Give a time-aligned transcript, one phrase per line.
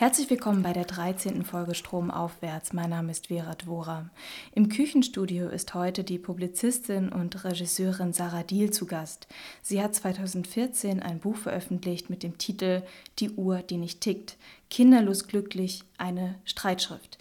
[0.00, 1.44] Herzlich willkommen bei der 13.
[1.44, 2.72] Folge Strom aufwärts.
[2.72, 4.08] Mein Name ist Vera Dvora.
[4.54, 9.26] Im Küchenstudio ist heute die Publizistin und Regisseurin Sarah Diel zu Gast.
[9.60, 12.84] Sie hat 2014 ein Buch veröffentlicht mit dem Titel
[13.18, 14.36] Die Uhr, die nicht tickt.
[14.70, 17.18] Kinderlos glücklich, eine Streitschrift.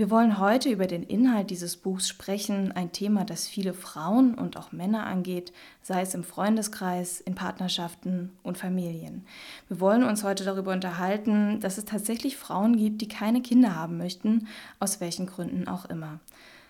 [0.00, 4.56] Wir wollen heute über den Inhalt dieses Buchs sprechen, ein Thema, das viele Frauen und
[4.56, 9.26] auch Männer angeht, sei es im Freundeskreis, in Partnerschaften und Familien.
[9.68, 13.98] Wir wollen uns heute darüber unterhalten, dass es tatsächlich Frauen gibt, die keine Kinder haben
[13.98, 16.18] möchten, aus welchen Gründen auch immer.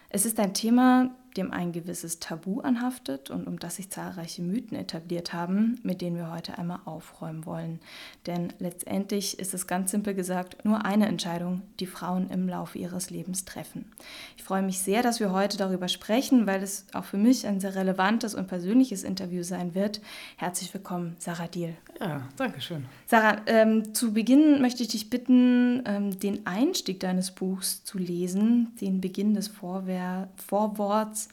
[0.09, 4.77] Es ist ein Thema, dem ein gewisses Tabu anhaftet und um das sich zahlreiche Mythen
[4.77, 7.81] etabliert haben, mit denen wir heute einmal aufräumen wollen.
[8.27, 13.11] Denn letztendlich ist es ganz simpel gesagt nur eine Entscheidung, die Frauen im Laufe ihres
[13.11, 13.91] Lebens treffen.
[14.37, 17.61] Ich freue mich sehr, dass wir heute darüber sprechen, weil es auch für mich ein
[17.61, 20.01] sehr relevantes und persönliches Interview sein wird.
[20.37, 21.75] Herzlich willkommen, Sarah Diel.
[22.01, 22.87] Ja, danke schön.
[23.07, 28.73] Sarah, ähm, zu Beginn möchte ich dich bitten, ähm, den Einstieg deines Buchs zu lesen,
[28.81, 31.29] den Beginn des Vorwer Vorworts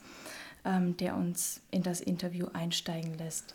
[0.68, 3.54] ähm, der uns in das Interview einsteigen lässt.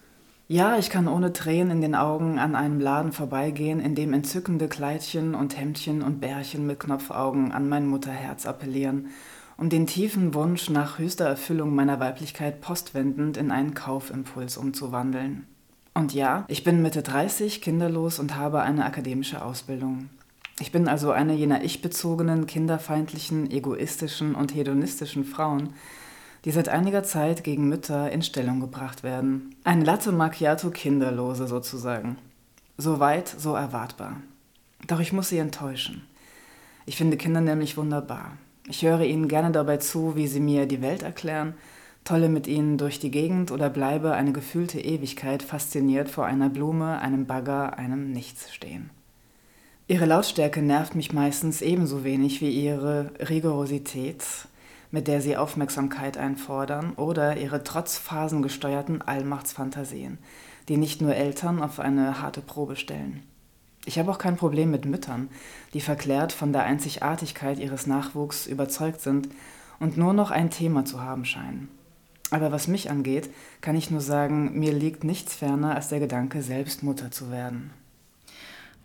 [0.50, 4.68] Ja, ich kann ohne Tränen in den Augen an einem Laden vorbeigehen, in dem entzückende
[4.68, 9.08] Kleidchen und Hemdchen und Bärchen mit Knopfaugen an mein Mutterherz appellieren,
[9.58, 15.48] um den tiefen Wunsch nach höchster Erfüllung meiner Weiblichkeit postwendend in einen Kaufimpuls umzuwandeln.
[15.94, 20.10] Und ja, ich bin Mitte 30, kinderlos und habe eine akademische Ausbildung.
[20.60, 25.70] Ich bin also eine jener ich-bezogenen, kinderfeindlichen, egoistischen und hedonistischen Frauen,
[26.46, 29.56] die seit einiger Zeit gegen Mütter in Stellung gebracht werden.
[29.64, 32.18] Ein Latte Macchiato Kinderlose sozusagen.
[32.78, 34.18] So weit, so erwartbar.
[34.88, 36.04] Doch ich muss sie enttäuschen.
[36.86, 38.38] Ich finde Kinder nämlich wunderbar.
[38.68, 41.54] Ich höre ihnen gerne dabei zu, wie sie mir die Welt erklären,
[42.04, 47.00] tolle mit ihnen durch die Gegend oder bleibe eine gefühlte Ewigkeit fasziniert vor einer Blume,
[47.00, 48.90] einem Bagger, einem Nichts stehen.
[49.88, 54.24] Ihre Lautstärke nervt mich meistens ebenso wenig wie ihre Rigorosität,
[54.94, 60.20] mit der sie Aufmerksamkeit einfordern, oder ihre trotz phasengesteuerten Allmachtsfantasien,
[60.70, 63.24] die nicht nur Eltern auf eine harte Probe stellen.
[63.86, 65.30] Ich habe auch kein Problem mit Müttern,
[65.74, 69.30] die verklärt von der Einzigartigkeit ihres Nachwuchs überzeugt sind
[69.80, 71.70] und nur noch ein Thema zu haben scheinen.
[72.30, 76.44] Aber was mich angeht, kann ich nur sagen, mir liegt nichts ferner als der Gedanke,
[76.44, 77.72] selbst Mutter zu werden.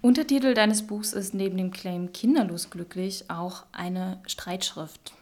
[0.00, 5.12] Untertitel deines Buchs ist neben dem Claim Kinderlos glücklich auch eine Streitschrift.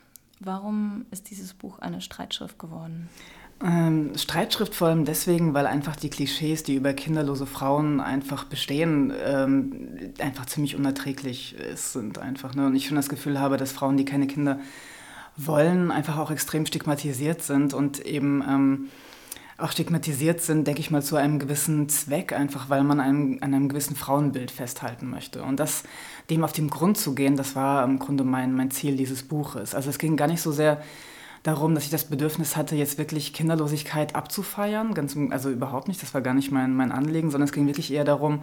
[0.41, 3.09] Warum ist dieses Buch eine Streitschrift geworden?
[3.65, 9.13] Ähm, Streitschrift vor allem deswegen, weil einfach die Klischees, die über kinderlose Frauen einfach bestehen,
[9.25, 12.55] ähm, einfach ziemlich unerträglich sind einfach.
[12.55, 12.67] Ne?
[12.67, 14.61] Und ich schon das Gefühl habe, dass Frauen, die keine Kinder
[15.39, 18.89] wollen, einfach auch extrem stigmatisiert sind und eben ähm,
[19.59, 23.55] auch stigmatisiert sind, denke ich mal, zu einem gewissen Zweck, einfach weil man einem, an
[23.55, 25.43] einem gewissen Frauenbild festhalten möchte.
[25.43, 25.85] Und das,
[26.31, 29.75] dem auf den Grund zu gehen, das war im Grunde mein, mein Ziel dieses Buches.
[29.75, 30.83] Also es ging gar nicht so sehr
[31.43, 36.13] darum, dass ich das Bedürfnis hatte, jetzt wirklich Kinderlosigkeit abzufeiern, ganz, also überhaupt nicht, das
[36.13, 38.43] war gar nicht mein, mein Anliegen, sondern es ging wirklich eher darum,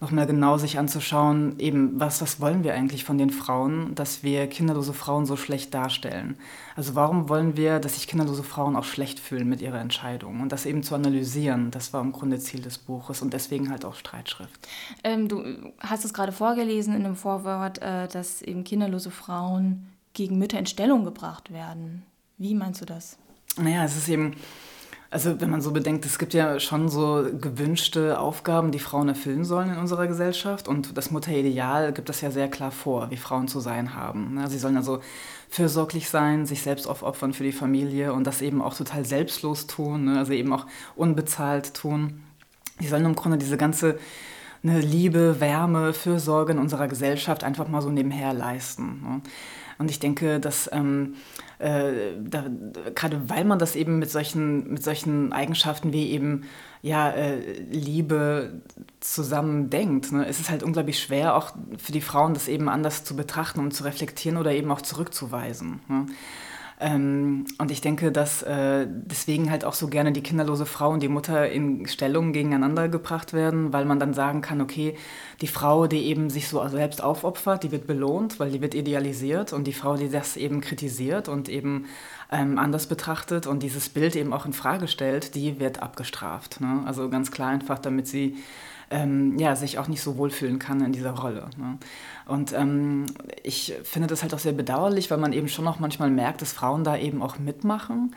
[0.00, 4.46] nochmal genau sich anzuschauen, eben, was, was wollen wir eigentlich von den Frauen, dass wir
[4.46, 6.36] kinderlose Frauen so schlecht darstellen?
[6.76, 10.40] Also warum wollen wir, dass sich kinderlose Frauen auch schlecht fühlen mit ihrer Entscheidung?
[10.40, 13.84] Und das eben zu analysieren, das war im Grunde Ziel des Buches und deswegen halt
[13.84, 14.68] auch Streitschrift.
[15.02, 15.42] Ähm, du
[15.80, 20.66] hast es gerade vorgelesen in dem Vorwort, äh, dass eben kinderlose Frauen gegen Mütter in
[20.66, 22.04] Stellung gebracht werden.
[22.38, 23.18] Wie meinst du das?
[23.56, 24.36] Naja, es ist eben
[25.10, 29.44] also wenn man so bedenkt, es gibt ja schon so gewünschte Aufgaben, die Frauen erfüllen
[29.44, 30.68] sollen in unserer Gesellschaft.
[30.68, 34.34] Und das Mutterideal gibt das ja sehr klar vor, wie Frauen zu sein haben.
[34.34, 34.48] Ne?
[34.48, 35.00] Sie sollen also
[35.48, 40.04] fürsorglich sein, sich selbst aufopfern für die Familie und das eben auch total selbstlos tun,
[40.04, 40.18] ne?
[40.18, 42.20] also eben auch unbezahlt tun.
[42.78, 43.98] Sie sollen im Grunde diese ganze
[44.62, 49.00] eine Liebe, Wärme, Fürsorge in unserer Gesellschaft einfach mal so nebenher leisten.
[49.02, 49.20] Ne?
[49.78, 51.14] Und ich denke, dass ähm,
[51.58, 52.44] äh, da,
[52.94, 56.44] gerade weil man das eben mit solchen, mit solchen Eigenschaften wie eben
[56.82, 58.62] ja, äh, Liebe
[59.00, 63.02] zusammen denkt, ne, ist es halt unglaublich schwer, auch für die Frauen das eben anders
[63.04, 65.80] zu betrachten und zu reflektieren oder eben auch zurückzuweisen.
[65.88, 66.06] Ne.
[66.80, 71.02] Ähm, und ich denke, dass äh, deswegen halt auch so gerne die kinderlose Frau und
[71.02, 74.94] die Mutter in Stellung gegeneinander gebracht werden, weil man dann sagen kann, okay,
[75.40, 79.52] die Frau, die eben sich so selbst aufopfert, die wird belohnt, weil die wird idealisiert
[79.52, 81.86] und die Frau, die das eben kritisiert und eben
[82.30, 86.60] ähm, anders betrachtet und dieses Bild eben auch in Frage stellt, die wird abgestraft.
[86.60, 86.82] Ne?
[86.86, 88.36] Also ganz klar einfach, damit sie
[88.90, 91.50] ähm, ja, sich auch nicht so wohlfühlen kann in dieser Rolle.
[91.56, 91.78] Ne?
[92.26, 93.06] Und ähm,
[93.42, 96.52] ich finde das halt auch sehr bedauerlich, weil man eben schon auch manchmal merkt, dass
[96.52, 98.14] Frauen da eben auch mitmachen.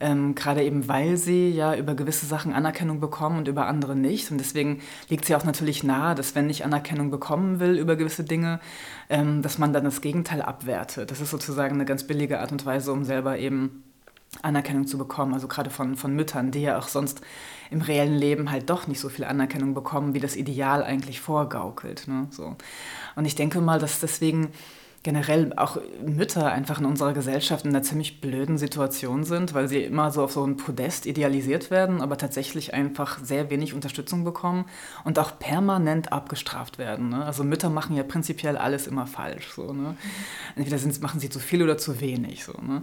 [0.00, 4.30] Ähm, Gerade eben, weil sie ja über gewisse Sachen Anerkennung bekommen und über andere nicht.
[4.30, 8.24] Und deswegen liegt sie auch natürlich nahe, dass wenn ich Anerkennung bekommen will über gewisse
[8.24, 8.60] Dinge,
[9.08, 11.10] ähm, dass man dann das Gegenteil abwertet.
[11.10, 13.84] Das ist sozusagen eine ganz billige Art und Weise, um selber eben
[14.40, 17.20] Anerkennung zu bekommen, also gerade von, von Müttern, die ja auch sonst
[17.72, 22.06] im reellen Leben halt doch nicht so viel Anerkennung bekommen, wie das Ideal eigentlich vorgaukelt.
[22.06, 22.28] Ne?
[22.30, 22.56] So.
[23.16, 24.52] Und ich denke mal, dass deswegen
[25.02, 29.82] generell auch Mütter einfach in unserer Gesellschaft in einer ziemlich blöden Situation sind, weil sie
[29.82, 34.66] immer so auf so ein Podest idealisiert werden, aber tatsächlich einfach sehr wenig Unterstützung bekommen
[35.04, 37.08] und auch permanent abgestraft werden.
[37.08, 37.24] Ne?
[37.24, 39.50] Also Mütter machen ja prinzipiell alles immer falsch.
[39.56, 39.96] So, ne?
[40.54, 42.44] Entweder sind, machen sie zu viel oder zu wenig.
[42.44, 42.82] So, ne?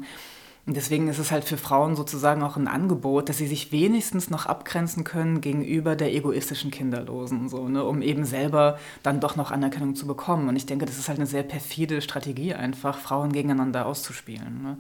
[0.70, 4.30] Und deswegen ist es halt für Frauen sozusagen auch ein Angebot, dass sie sich wenigstens
[4.30, 9.50] noch abgrenzen können gegenüber der egoistischen Kinderlosen, so, ne, um eben selber dann doch noch
[9.50, 10.48] Anerkennung zu bekommen.
[10.48, 14.62] Und ich denke, das ist halt eine sehr perfide Strategie, einfach Frauen gegeneinander auszuspielen.
[14.62, 14.78] Ne.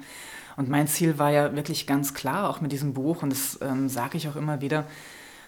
[0.57, 3.89] Und mein Ziel war ja wirklich ganz klar, auch mit diesem Buch, und das ähm,
[3.89, 4.85] sage ich auch immer wieder,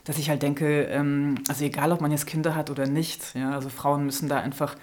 [0.05, 3.51] dass ich halt denke, ähm, also egal, ob man jetzt Kinder hat oder nicht, ja,
[3.51, 4.75] also Frauen müssen da einfach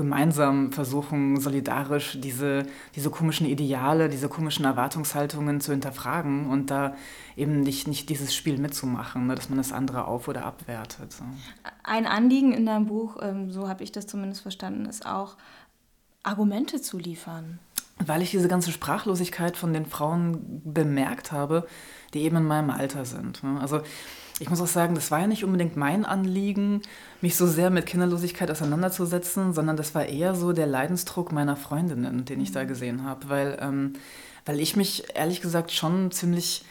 [0.00, 2.66] gemeinsam versuchen, solidarisch diese,
[2.96, 6.94] diese komischen Ideale, diese komischen Erwartungshaltungen zu hinterfragen und da
[7.36, 11.12] eben nicht, nicht dieses Spiel mitzumachen, ne, dass man das andere auf- oder abwertet.
[11.12, 11.24] So.
[11.84, 15.36] Ein Anliegen in deinem Buch, ähm, so habe ich das zumindest verstanden, ist auch,
[16.22, 17.58] Argumente zu liefern.
[17.98, 21.66] Weil ich diese ganze Sprachlosigkeit von den Frauen bemerkt habe,
[22.14, 23.42] die eben in meinem Alter sind.
[23.42, 23.60] Ne.
[23.60, 23.82] Also
[24.40, 26.80] ich muss auch sagen, das war ja nicht unbedingt mein Anliegen,
[27.20, 32.24] mich so sehr mit Kinderlosigkeit auseinanderzusetzen, sondern das war eher so der Leidensdruck meiner Freundinnen,
[32.24, 32.68] den ich da mhm.
[32.68, 33.92] gesehen habe, weil, ähm,
[34.46, 36.64] weil ich mich ehrlich gesagt schon ziemlich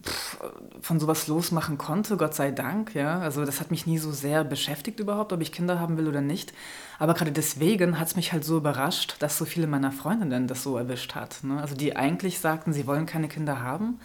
[0.00, 0.38] pff,
[0.80, 2.94] von sowas losmachen konnte, Gott sei Dank.
[2.94, 3.18] Ja?
[3.18, 6.20] Also das hat mich nie so sehr beschäftigt überhaupt, ob ich Kinder haben will oder
[6.20, 6.52] nicht.
[7.00, 10.62] Aber gerade deswegen hat es mich halt so überrascht, dass so viele meiner Freundinnen das
[10.62, 11.42] so erwischt hat.
[11.42, 11.60] Ne?
[11.60, 13.98] Also die eigentlich sagten, sie wollen keine Kinder haben,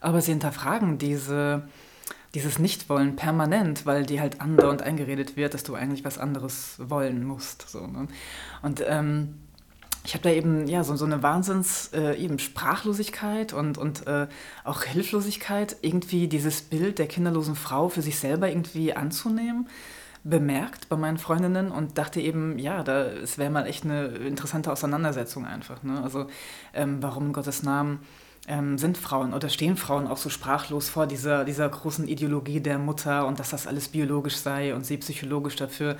[0.00, 1.64] aber sie hinterfragen diese
[2.38, 7.24] dieses Nichtwollen permanent, weil dir halt andauernd eingeredet wird, dass du eigentlich was anderes wollen
[7.24, 7.68] musst.
[7.68, 8.06] So, ne?
[8.62, 9.34] Und ähm,
[10.04, 14.28] ich habe da eben ja so, so eine Wahnsinns äh, eben Sprachlosigkeit und, und äh,
[14.62, 19.68] auch Hilflosigkeit, irgendwie dieses Bild der kinderlosen Frau für sich selber irgendwie anzunehmen,
[20.22, 24.70] bemerkt bei meinen Freundinnen und dachte eben, ja, da es wäre mal echt eine interessante
[24.70, 25.82] Auseinandersetzung einfach.
[25.82, 26.00] Ne?
[26.04, 26.28] Also
[26.72, 27.98] ähm, warum in Gottes Namen
[28.48, 32.78] ähm, sind Frauen oder stehen Frauen auch so sprachlos vor dieser, dieser großen Ideologie der
[32.78, 35.96] Mutter und dass das alles biologisch sei und sie psychologisch dafür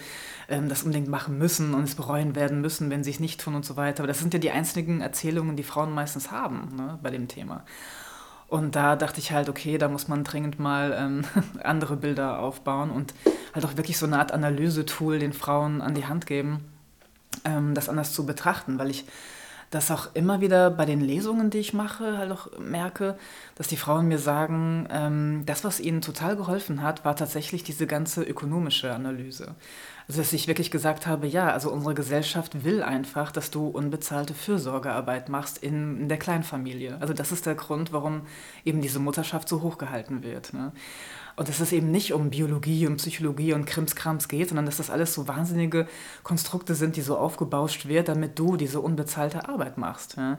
[0.48, 3.54] ähm, das unbedingt machen müssen und es bereuen werden müssen, wenn sie es nicht tun
[3.54, 4.00] und so weiter.
[4.00, 7.64] Aber das sind ja die einzigen Erzählungen, die Frauen meistens haben ne, bei dem Thema.
[8.48, 11.24] Und da dachte ich halt, okay, da muss man dringend mal ähm,
[11.62, 13.12] andere Bilder aufbauen und
[13.54, 16.64] halt auch wirklich so eine Art Analysetool den Frauen an die Hand geben,
[17.44, 19.04] ähm, das anders zu betrachten, weil ich
[19.70, 23.16] das auch immer wieder bei den Lesungen, die ich mache, halt auch merke,
[23.54, 27.86] dass die Frauen mir sagen, ähm, das, was ihnen total geholfen hat, war tatsächlich diese
[27.86, 29.54] ganze ökonomische Analyse.
[30.08, 34.32] Also dass ich wirklich gesagt habe, ja, also unsere Gesellschaft will einfach, dass du unbezahlte
[34.32, 36.96] Fürsorgearbeit machst in, in der Kleinfamilie.
[37.00, 38.22] Also das ist der Grund, warum
[38.64, 40.54] eben diese Mutterschaft so hochgehalten wird.
[40.54, 40.72] Ne?
[41.38, 44.90] Und dass es eben nicht um Biologie und Psychologie und Krimskrams geht, sondern dass das
[44.90, 45.86] alles so wahnsinnige
[46.24, 50.16] Konstrukte sind, die so aufgebauscht wird, damit du diese unbezahlte Arbeit machst.
[50.16, 50.38] Ja.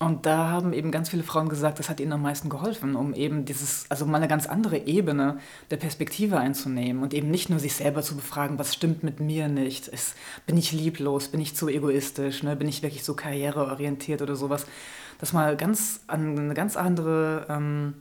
[0.00, 3.14] Und da haben eben ganz viele Frauen gesagt, das hat ihnen am meisten geholfen, um
[3.14, 5.38] eben dieses, also mal eine ganz andere Ebene
[5.70, 9.46] der Perspektive einzunehmen und eben nicht nur sich selber zu befragen, was stimmt mit mir
[9.46, 12.56] nicht, ist, bin ich lieblos, bin ich zu egoistisch, ne?
[12.56, 14.66] bin ich wirklich so karriereorientiert oder sowas,
[15.18, 17.94] das mal ganz an eine ganz andere ähm,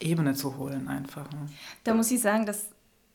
[0.00, 1.30] Ebene zu holen einfach.
[1.32, 1.48] Ne?
[1.84, 2.68] Da muss ich sagen, dass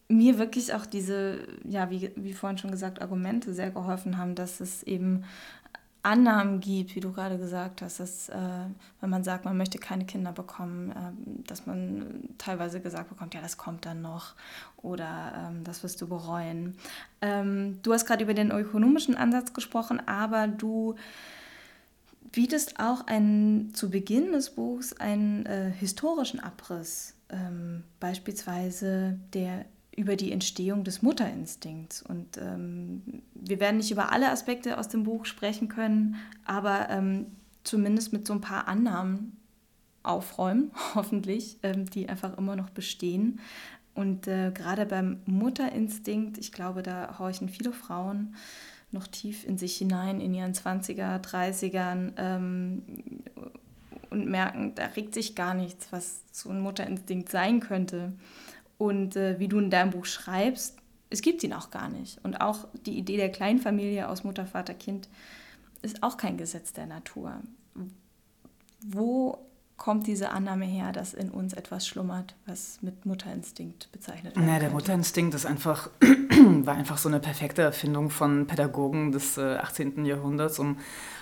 [0.08, 4.60] mir wirklich auch diese, ja, wie, wie vorhin schon gesagt, Argumente sehr geholfen haben, dass
[4.60, 5.24] es eben
[6.02, 8.36] Annahmen gibt, wie du gerade gesagt hast, dass äh,
[9.02, 13.42] wenn man sagt, man möchte keine Kinder bekommen, äh, dass man teilweise gesagt bekommt, ja,
[13.42, 14.34] das kommt dann noch
[14.78, 16.78] oder ähm, das wirst du bereuen.
[17.22, 20.96] Ähm, du hast gerade über den ökonomischen Ansatz gesprochen, aber du
[22.32, 29.66] bietest auch einen, zu Beginn des Buchs einen äh, historischen Abriss, ähm, beispielsweise der
[30.00, 32.02] über die Entstehung des Mutterinstinkts.
[32.02, 33.02] Und ähm,
[33.34, 37.26] wir werden nicht über alle Aspekte aus dem Buch sprechen können, aber ähm,
[37.66, 39.38] zumindest mit so ein paar Annahmen
[40.04, 43.42] aufräumen, hoffentlich, ähm, die einfach immer noch bestehen.
[43.94, 48.36] Und äh, gerade beim Mutterinstinkt, ich glaube, da horchen viele Frauen
[48.92, 52.82] noch tief in sich hinein, in ihren 20er, 30ern ähm,
[54.10, 58.14] und merken, da regt sich gar nichts, was so ein Mutterinstinkt sein könnte.
[58.78, 60.78] Und äh, wie du in deinem Buch schreibst,
[61.10, 62.24] es gibt ihn auch gar nicht.
[62.24, 65.10] Und auch die Idee der Kleinfamilie aus Mutter, Vater, Kind
[65.82, 67.42] ist auch kein Gesetz der Natur.
[68.82, 69.49] Wo
[69.80, 74.46] kommt diese Annahme her, dass in uns etwas schlummert, was mit Mutterinstinkt bezeichnet wird?
[74.46, 80.06] Ja, der Mutterinstinkt ist einfach, war einfach so eine perfekte Erfindung von Pädagogen des 18.
[80.06, 80.78] Äh, Jahrhunderts, um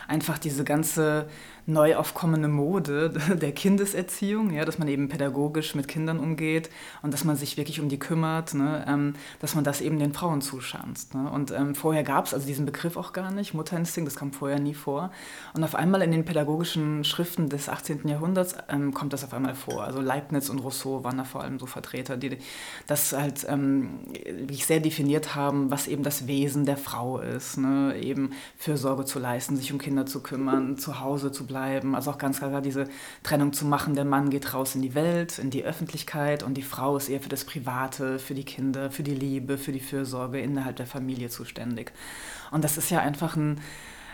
[0.07, 1.27] einfach diese ganze
[1.67, 3.09] neu aufkommende Mode
[3.41, 6.69] der Kindeserziehung, ja, dass man eben pädagogisch mit Kindern umgeht
[7.01, 10.13] und dass man sich wirklich um die kümmert, ne, ähm, dass man das eben den
[10.13, 11.13] Frauen zuschanzt.
[11.13, 11.29] Ne.
[11.29, 14.59] Und ähm, vorher gab es also diesen Begriff auch gar nicht, Mutterinstinkt, das kam vorher
[14.59, 15.11] nie vor.
[15.53, 18.07] Und auf einmal in den pädagogischen Schriften des 18.
[18.07, 19.83] Jahrhunderts ähm, kommt das auf einmal vor.
[19.83, 22.37] Also Leibniz und Rousseau waren da vor allem so Vertreter, die
[22.87, 27.99] das halt ähm, wirklich sehr definiert haben, was eben das Wesen der Frau ist, ne,
[27.99, 31.95] eben Fürsorge zu leisten, sich um Kinder zu kümmern, zu Hause zu bleiben bleiben.
[31.95, 32.87] Also auch ganz klar diese
[33.23, 36.63] Trennung zu machen, der Mann geht raus in die Welt, in die Öffentlichkeit und die
[36.63, 40.39] Frau ist eher für das Private, für die Kinder, für die Liebe, für die Fürsorge
[40.39, 41.91] innerhalb der Familie zuständig.
[42.51, 43.59] Und das ist ja einfach ein,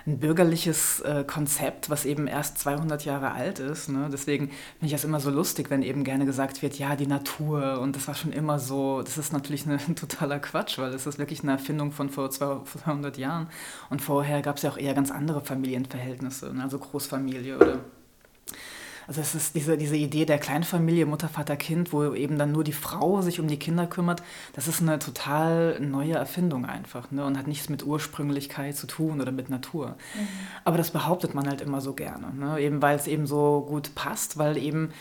[0.06, 3.88] ein bürgerliches äh, Konzept, was eben erst 200 Jahre alt ist.
[3.88, 4.10] Ne?
[4.12, 7.80] Deswegen finde ich das immer so lustig, wenn eben gerne gesagt wird, ja, die Natur
[7.80, 9.02] und das war schon immer so.
[9.02, 13.18] Das ist natürlich ein totaler Quatsch, weil es ist wirklich eine Erfindung von vor 200
[13.18, 13.48] Jahren.
[13.90, 16.64] Und vorher gab es ja auch eher ganz andere Familienverhältnisse, ne?
[16.64, 17.80] also Großfamilie oder
[19.08, 22.64] also es ist diese, diese Idee der Kleinfamilie, Mutter, Vater, Kind, wo eben dann nur
[22.64, 27.26] die Frau sich um die Kinder kümmert, das ist eine total neue Erfindung einfach ne?
[27.26, 29.96] und hat nichts mit Ursprünglichkeit zu tun oder mit Natur.
[30.16, 30.28] Mhm.
[30.64, 32.60] Aber das behauptet man halt immer so gerne, ne?
[32.60, 34.92] eben weil es eben so gut passt, weil eben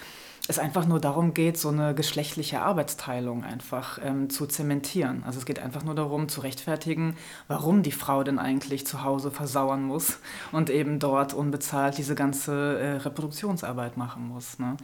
[0.48, 5.22] es einfach nur darum geht, so eine geschlechtliche Arbeitsteilung einfach ähm, zu zementieren.
[5.24, 9.30] Also es geht einfach nur darum zu rechtfertigen, warum die Frau denn eigentlich zu Hause
[9.30, 10.18] versauern muss
[10.50, 14.58] und eben dort unbezahlt diese ganze äh, Reproduktionsarbeit machen muss.
[14.58, 14.76] Ne?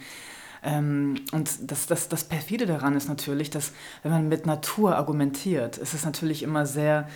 [0.62, 3.72] Ähm, und das, das, das perfide daran ist natürlich, dass
[4.02, 7.08] wenn man mit Natur argumentiert, ist es natürlich immer sehr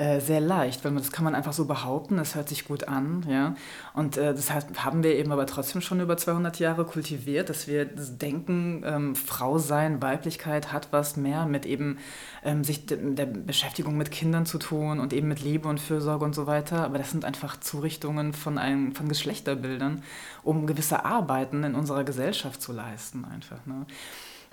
[0.00, 2.88] äh, sehr leicht, weil man, das kann man einfach so behaupten, das hört sich gut
[2.88, 3.54] an, ja.
[3.92, 7.68] Und äh, das heißt, haben wir eben aber trotzdem schon über 200 Jahre kultiviert, dass
[7.68, 11.98] wir das denken, ähm, Frau sein, Weiblichkeit hat was mehr mit eben
[12.42, 16.24] ähm, sich de der Beschäftigung mit Kindern zu tun und eben mit Liebe und Fürsorge
[16.24, 16.82] und so weiter.
[16.82, 20.02] Aber das sind einfach Zurichtungen von, einem, von Geschlechterbildern,
[20.42, 23.66] um gewisse Arbeiten in unserer Gesellschaft zu leisten einfach.
[23.66, 23.84] Ne?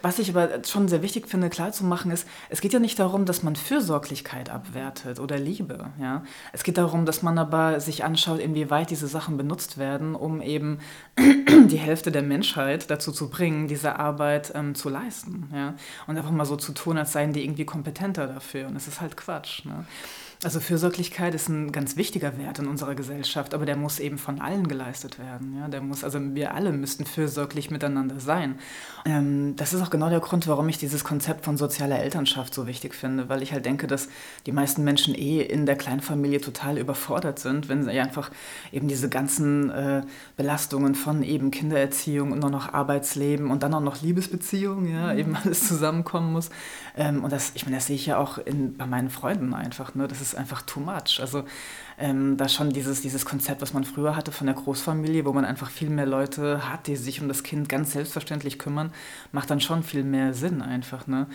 [0.03, 3.41] Was ich aber schon sehr wichtig finde, klarzumachen, ist, es geht ja nicht darum, dass
[3.41, 5.89] man Fürsorglichkeit abwertet oder Liebe.
[5.99, 6.23] Ja?
[6.53, 10.77] Es geht darum, dass man aber sich anschaut, inwieweit diese Sachen benutzt werden, um eben
[11.17, 15.49] die Hälfte der Menschheit dazu zu bringen, diese Arbeit ähm, zu leisten.
[15.51, 15.73] Ja?
[16.05, 18.67] Und einfach mal so zu tun, als seien die irgendwie kompetenter dafür.
[18.67, 19.65] Und es ist halt Quatsch.
[19.65, 19.85] Ne?
[20.43, 24.39] Also Fürsorglichkeit ist ein ganz wichtiger Wert in unserer Gesellschaft, aber der muss eben von
[24.39, 25.57] allen geleistet werden.
[25.57, 25.67] Ja?
[25.67, 28.59] Der muss, also wir alle müssten fürsorglich miteinander sein.
[29.03, 32.67] Ähm, das ist auch genau der Grund, warum ich dieses Konzept von sozialer Elternschaft so
[32.67, 34.09] wichtig finde, weil ich halt denke, dass
[34.45, 38.29] die meisten Menschen eh in der Kleinfamilie total überfordert sind, wenn sie einfach
[38.71, 40.03] eben diese ganzen äh,
[40.35, 45.19] Belastungen von eben Kindererziehung und noch Arbeitsleben und dann auch noch Liebesbeziehungen, ja, mhm.
[45.19, 46.51] eben alles zusammenkommen muss.
[46.95, 49.95] Ähm, und das, ich meine, das sehe ich ja auch in, bei meinen Freunden einfach.
[49.95, 50.07] Ne?
[50.07, 51.19] Das ist einfach too much.
[51.19, 51.43] Also
[51.99, 55.45] ähm, da schon dieses, dieses Konzept, was man früher hatte von der Großfamilie, wo man
[55.45, 58.91] einfach viel mehr Leute hat, die sich um das Kind ganz selbstverständlich kümmern,
[59.31, 61.07] macht dann schon viel mehr Sinn einfach.
[61.07, 61.27] Ne?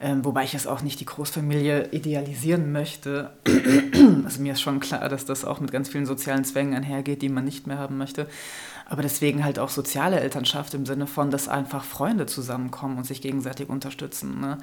[0.00, 3.32] Ähm, wobei ich es auch nicht die Großfamilie idealisieren möchte.
[4.24, 7.28] also mir ist schon klar, dass das auch mit ganz vielen sozialen Zwängen einhergeht, die
[7.28, 8.28] man nicht mehr haben möchte.
[8.86, 13.20] Aber deswegen halt auch soziale Elternschaft im Sinne von, dass einfach Freunde zusammenkommen und sich
[13.20, 14.40] gegenseitig unterstützen.
[14.40, 14.58] Ne?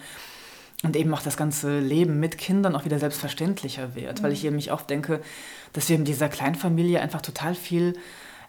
[0.84, 4.24] Und eben auch das ganze Leben mit Kindern auch wieder selbstverständlicher wird, mhm.
[4.24, 5.22] weil ich eben mich oft denke,
[5.74, 7.94] dass wir in dieser Kleinfamilie einfach total viel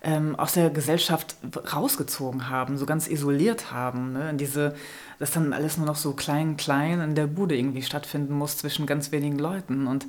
[0.03, 1.37] ähm, aus der Gesellschaft
[1.73, 4.13] rausgezogen haben, so ganz isoliert haben.
[4.13, 4.31] Ne?
[4.31, 4.75] In diese,
[5.19, 8.87] dass dann alles nur noch so klein, klein in der Bude irgendwie stattfinden muss zwischen
[8.87, 9.87] ganz wenigen Leuten.
[9.87, 10.07] Und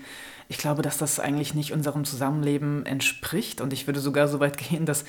[0.50, 3.62] ich glaube, dass das eigentlich nicht unserem Zusammenleben entspricht.
[3.62, 5.06] Und ich würde sogar so weit gehen, dass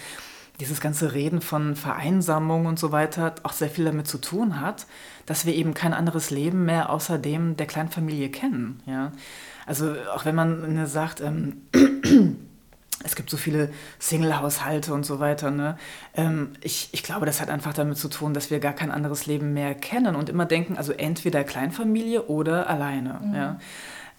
[0.60, 4.86] dieses ganze Reden von Vereinsamung und so weiter auch sehr viel damit zu tun hat,
[5.26, 8.80] dass wir eben kein anderes Leben mehr außer dem der Kleinfamilie kennen.
[8.86, 9.12] Ja?
[9.66, 11.62] Also auch wenn man sagt, ähm,
[13.04, 15.50] es gibt so viele Single-Haushalte und so weiter.
[15.50, 15.76] Ne?
[16.14, 19.26] Ähm, ich, ich glaube, das hat einfach damit zu tun, dass wir gar kein anderes
[19.26, 23.20] Leben mehr kennen und immer denken, also entweder Kleinfamilie oder alleine.
[23.22, 23.34] Mhm.
[23.34, 23.58] Ja?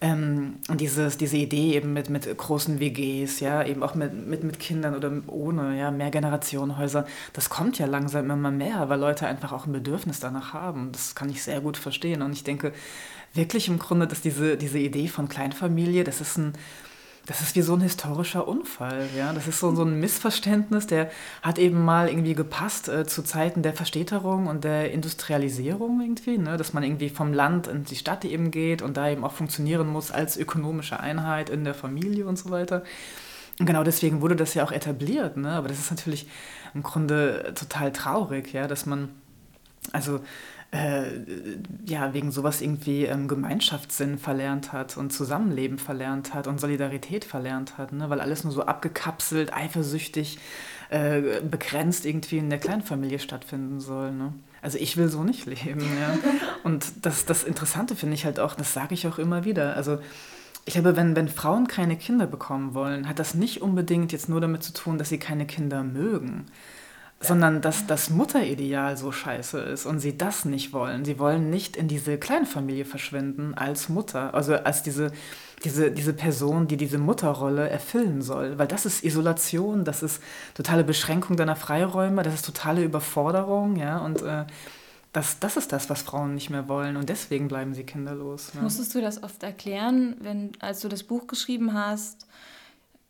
[0.01, 4.43] Ähm, und dieses, diese Idee eben mit, mit großen WGs, ja, eben auch mit, mit,
[4.43, 9.53] mit Kindern oder ohne, ja, Mehrgenerationenhäuser, das kommt ja langsam immer mehr, weil Leute einfach
[9.53, 10.91] auch ein Bedürfnis danach haben.
[10.91, 12.21] Das kann ich sehr gut verstehen.
[12.21, 12.73] Und ich denke
[13.33, 16.53] wirklich im Grunde, dass diese, diese Idee von Kleinfamilie, das ist ein,
[17.25, 19.33] das ist wie so ein historischer Unfall, ja.
[19.33, 21.09] Das ist so, so ein Missverständnis, der
[21.41, 26.57] hat eben mal irgendwie gepasst äh, zu Zeiten der Verstädterung und der Industrialisierung irgendwie, ne?
[26.57, 29.87] dass man irgendwie vom Land in die Stadt eben geht und da eben auch funktionieren
[29.87, 32.83] muss als ökonomische Einheit in der Familie und so weiter.
[33.59, 35.51] Und genau deswegen wurde das ja auch etabliert, ne?
[35.51, 36.27] Aber das ist natürlich
[36.73, 39.09] im Grunde total traurig, ja, dass man,
[39.93, 40.19] also
[40.75, 41.05] äh,
[41.85, 47.77] ja, wegen sowas irgendwie ähm, Gemeinschaftssinn verlernt hat und Zusammenleben verlernt hat und Solidarität verlernt
[47.77, 48.09] hat, ne?
[48.09, 50.37] weil alles nur so abgekapselt, eifersüchtig,
[50.89, 54.11] äh, begrenzt irgendwie in der Kleinfamilie stattfinden soll.
[54.11, 54.33] Ne?
[54.61, 55.81] Also ich will so nicht leben.
[55.81, 56.17] Ja?
[56.63, 59.99] Und das, das Interessante finde ich halt auch, das sage ich auch immer wieder, also
[60.65, 64.41] ich glaube, wenn, wenn Frauen keine Kinder bekommen wollen, hat das nicht unbedingt jetzt nur
[64.41, 66.47] damit zu tun, dass sie keine Kinder mögen,
[67.27, 71.05] sondern dass das Mutterideal so scheiße ist und sie das nicht wollen.
[71.05, 75.11] Sie wollen nicht in diese Kleinfamilie verschwinden als Mutter, also als diese,
[75.63, 78.57] diese, diese Person, die diese Mutterrolle erfüllen soll.
[78.57, 80.21] Weil das ist Isolation, das ist
[80.53, 84.45] totale Beschränkung deiner Freiräume, das ist totale Überforderung, ja, und äh,
[85.11, 88.51] das, das ist das, was Frauen nicht mehr wollen und deswegen bleiben sie kinderlos.
[88.53, 88.61] Ja.
[88.61, 92.27] Musstest du das oft erklären, wenn, als du das Buch geschrieben hast,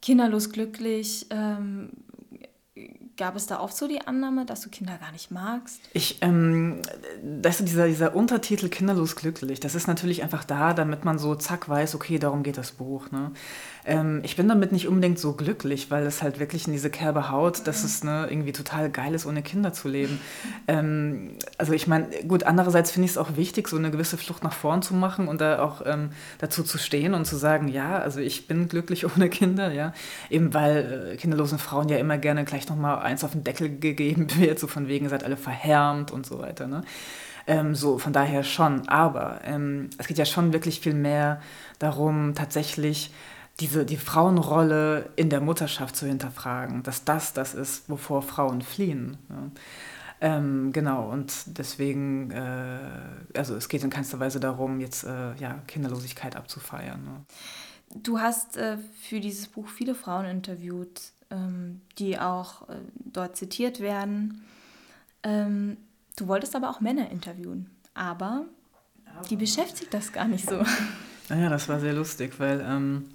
[0.02, 1.90] kinderlos glücklich, ähm,
[3.18, 5.80] Gab es da oft so die Annahme, dass du Kinder gar nicht magst?
[5.94, 6.82] Ich, ähm,
[7.24, 11.70] das dieser, dieser Untertitel Kinderlos glücklich, das ist natürlich einfach da, damit man so zack
[11.70, 13.12] weiß, okay, darum geht das Buch.
[13.12, 13.32] Ne?
[13.86, 17.30] Ähm, ich bin damit nicht unbedingt so glücklich, weil es halt wirklich in diese Kerbe
[17.30, 20.20] haut, dass es ne, irgendwie total geil ist, ohne Kinder zu leben.
[20.68, 24.44] Ähm, also ich meine, gut, andererseits finde ich es auch wichtig, so eine gewisse Flucht
[24.44, 28.00] nach vorn zu machen und da auch ähm, dazu zu stehen und zu sagen, ja,
[28.00, 29.94] also ich bin glücklich ohne Kinder, ja.
[30.30, 34.28] Eben weil äh, kinderlosen Frauen ja immer gerne gleich nochmal eins auf den Deckel gegeben
[34.38, 36.84] wird, so von wegen, seid alle verhärmt und so weiter, ne?
[37.48, 38.90] Ähm, so, von daher schon.
[38.90, 41.40] Aber ähm, es geht ja schon wirklich viel mehr
[41.78, 43.12] darum, tatsächlich
[43.60, 49.18] diese, die Frauenrolle in der Mutterschaft zu hinterfragen, dass das das ist, wovor Frauen fliehen.
[49.30, 49.52] Ja.
[50.22, 52.80] Ähm, genau, und deswegen, äh,
[53.36, 57.04] also es geht in keinster Weise darum, jetzt äh, ja, Kinderlosigkeit abzufeiern.
[57.04, 57.26] Ne.
[58.02, 63.82] Du hast äh, für dieses Buch viele Frauen interviewt, ähm, die auch äh, dort zitiert
[63.82, 64.44] werden.
[65.24, 65.78] Ähm,
[66.16, 68.46] du wolltest aber auch Männer interviewen, aber,
[69.16, 70.64] aber die beschäftigt das gar nicht so.
[71.28, 73.15] Naja, das war sehr lustig, weil ähm,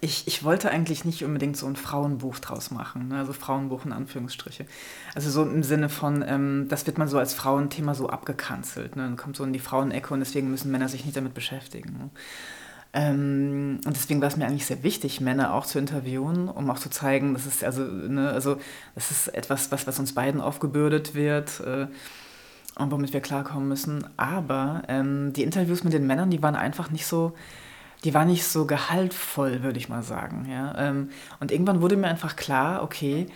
[0.00, 3.18] ich, ich wollte eigentlich nicht unbedingt so ein Frauenbuch draus machen, ne?
[3.18, 4.66] also Frauenbuch in Anführungsstriche.
[5.14, 8.96] Also so im Sinne von, ähm, das wird man so als Frauenthema so abgekanzelt.
[8.96, 9.02] Ne?
[9.02, 11.92] Dann kommt so in die Frauenecke und deswegen müssen Männer sich nicht damit beschäftigen.
[11.98, 12.10] Ne?
[12.92, 16.78] Ähm, und deswegen war es mir eigentlich sehr wichtig, Männer auch zu interviewen, um auch
[16.78, 18.58] zu zeigen, dass es also, ne, also
[18.94, 21.60] das ist etwas, was, was uns beiden aufgebürdet wird.
[21.60, 21.88] Äh,
[22.78, 24.04] und womit wir klarkommen müssen.
[24.18, 27.32] Aber ähm, die Interviews mit den Männern, die waren einfach nicht so,
[28.04, 30.46] die war nicht so gehaltvoll, würde ich mal sagen.
[30.50, 30.74] Ja?
[30.78, 33.26] Ähm, und irgendwann wurde mir einfach klar, okay,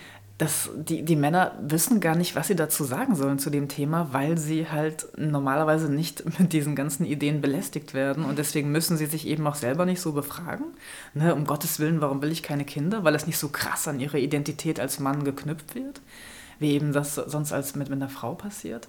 [0.41, 4.11] dass die, die Männer wissen gar nicht, was sie dazu sagen sollen zu dem Thema,
[4.11, 8.25] weil sie halt normalerweise nicht mit diesen ganzen Ideen belästigt werden.
[8.25, 10.65] Und deswegen müssen sie sich eben auch selber nicht so befragen.
[11.13, 13.03] Ne, um Gottes Willen, warum will ich keine Kinder?
[13.03, 16.01] Weil es nicht so krass an ihre Identität als Mann geknüpft wird,
[16.57, 18.87] wie eben das sonst als mit, mit einer Frau passiert.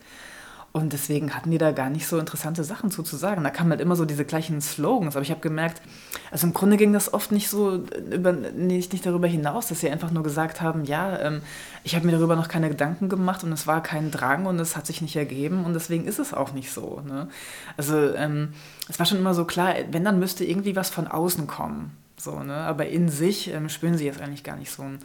[0.73, 3.45] Und deswegen hatten die da gar nicht so interessante Sachen zu, zu sagen.
[3.45, 5.15] Da kamen halt immer so diese gleichen Slogans.
[5.15, 5.83] Aber ich habe gemerkt,
[6.31, 9.91] also im Grunde ging das oft nicht so über, nicht, nicht darüber hinaus, dass sie
[9.91, 11.43] einfach nur gesagt haben, ja, ähm,
[11.85, 14.75] ich habe mir darüber noch keine Gedanken gemacht und es war kein Drang und es
[14.75, 17.03] hat sich nicht ergeben und deswegen ist es auch nicht so.
[17.07, 17.29] Ne?
[17.77, 18.55] Also ähm,
[18.89, 21.95] es war schon immer so klar, wenn, dann müsste irgendwie was von außen kommen.
[22.17, 22.55] So, ne?
[22.55, 25.01] Aber in sich ähm, spüren sie jetzt eigentlich gar nicht so ein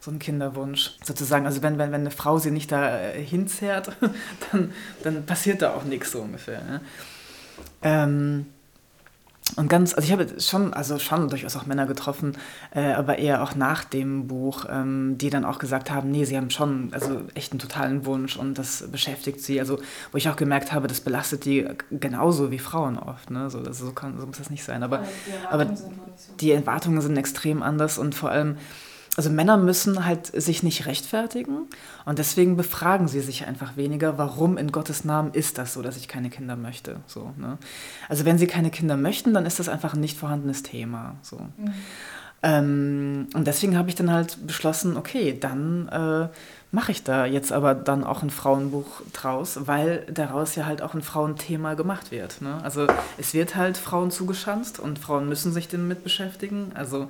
[0.00, 1.46] so ein Kinderwunsch sozusagen.
[1.46, 3.96] Also wenn, wenn, wenn eine Frau sie nicht da äh, hinzerrt,
[4.52, 6.62] dann, dann passiert da auch nichts so ungefähr.
[6.62, 6.80] Ne?
[7.82, 8.46] Ähm,
[9.56, 12.36] und ganz, also ich habe schon, also schon durchaus auch Männer getroffen,
[12.74, 16.36] äh, aber eher auch nach dem Buch, ähm, die dann auch gesagt haben, nee, sie
[16.36, 19.58] haben schon, also echt einen totalen Wunsch und das beschäftigt sie.
[19.58, 19.78] Also
[20.12, 23.30] wo ich auch gemerkt habe, das belastet die genauso wie Frauen oft.
[23.30, 23.50] Ne?
[23.50, 24.82] So, also so, kann, so muss das nicht sein.
[24.82, 25.04] Aber,
[25.50, 25.66] aber
[26.40, 28.56] die Erwartungen sind extrem anders und vor allem
[29.16, 31.66] also Männer müssen halt sich nicht rechtfertigen
[32.04, 35.96] und deswegen befragen sie sich einfach weniger, warum in Gottes Namen ist das so, dass
[35.96, 37.00] ich keine Kinder möchte.
[37.06, 37.58] So, ne?
[38.08, 41.16] Also wenn sie keine Kinder möchten, dann ist das einfach ein nicht vorhandenes Thema.
[41.22, 41.36] So.
[41.36, 41.72] Mhm.
[42.42, 46.28] Ähm, und deswegen habe ich dann halt beschlossen, okay, dann äh,
[46.72, 50.94] mache ich da jetzt aber dann auch ein Frauenbuch draus, weil daraus ja halt auch
[50.94, 52.40] ein Frauenthema gemacht wird.
[52.40, 52.58] Ne?
[52.62, 52.86] Also
[53.18, 56.72] es wird halt Frauen zugeschanzt und Frauen müssen sich damit beschäftigen.
[56.74, 57.08] Also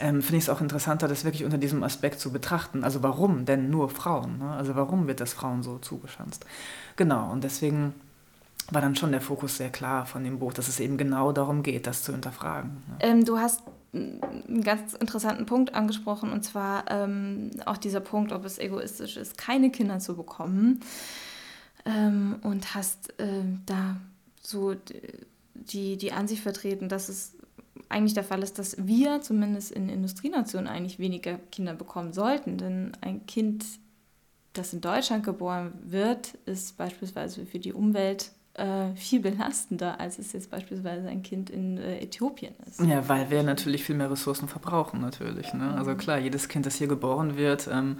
[0.00, 2.84] ähm, finde ich es auch interessanter, das wirklich unter diesem Aspekt zu betrachten.
[2.84, 4.38] Also warum denn nur Frauen?
[4.38, 4.50] Ne?
[4.50, 6.44] Also warum wird das Frauen so zugeschanzt?
[6.96, 7.94] Genau, und deswegen
[8.70, 11.62] war dann schon der Fokus sehr klar von dem Buch, dass es eben genau darum
[11.62, 12.70] geht, das zu hinterfragen.
[12.70, 12.96] Ne?
[13.00, 18.44] Ähm, du hast einen ganz interessanten Punkt angesprochen, und zwar ähm, auch dieser Punkt, ob
[18.44, 20.80] es egoistisch ist, keine Kinder zu bekommen.
[21.84, 23.96] Ähm, und hast äh, da
[24.42, 24.74] so
[25.54, 27.35] die, die Ansicht vertreten, dass es
[27.88, 32.58] eigentlich der Fall ist, dass wir zumindest in Industrienationen eigentlich weniger Kinder bekommen sollten.
[32.58, 33.64] Denn ein Kind,
[34.52, 40.32] das in Deutschland geboren wird, ist beispielsweise für die Umwelt äh, viel belastender, als es
[40.32, 42.80] jetzt beispielsweise ein Kind in äh, Äthiopien ist.
[42.80, 45.52] Ja, weil wir natürlich viel mehr Ressourcen verbrauchen natürlich.
[45.52, 45.74] Ne?
[45.76, 45.98] Also mhm.
[45.98, 47.98] klar, jedes Kind, das hier geboren wird, ähm,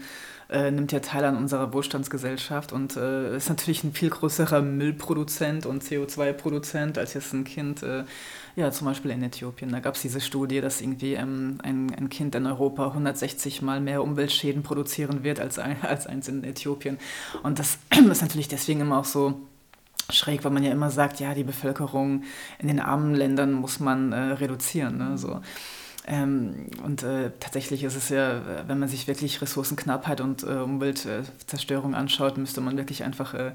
[0.49, 5.67] äh, nimmt ja teil an unserer Wohlstandsgesellschaft und äh, ist natürlich ein viel größerer Müllproduzent
[5.67, 7.85] und CO2-Produzent als jetzt ein Kind,
[8.57, 9.71] ja zum Beispiel in Äthiopien.
[9.71, 13.81] Da gab es diese Studie, dass irgendwie ähm, ein, ein Kind in Europa 160 mal
[13.81, 16.99] mehr Umweltschäden produzieren wird als, ein, als eins in Äthiopien.
[17.43, 17.79] Und das
[18.11, 19.41] ist natürlich deswegen immer auch so
[20.11, 22.25] schräg, weil man ja immer sagt, ja, die Bevölkerung
[22.59, 24.99] in den armen Ländern muss man äh, reduzieren.
[24.99, 25.19] Ne?
[25.19, 25.41] So.
[26.07, 31.95] Ähm, und äh, tatsächlich ist es ja, wenn man sich wirklich Ressourcenknappheit und äh, Umweltzerstörung
[31.95, 33.53] anschaut, müsste man wirklich einfach äh,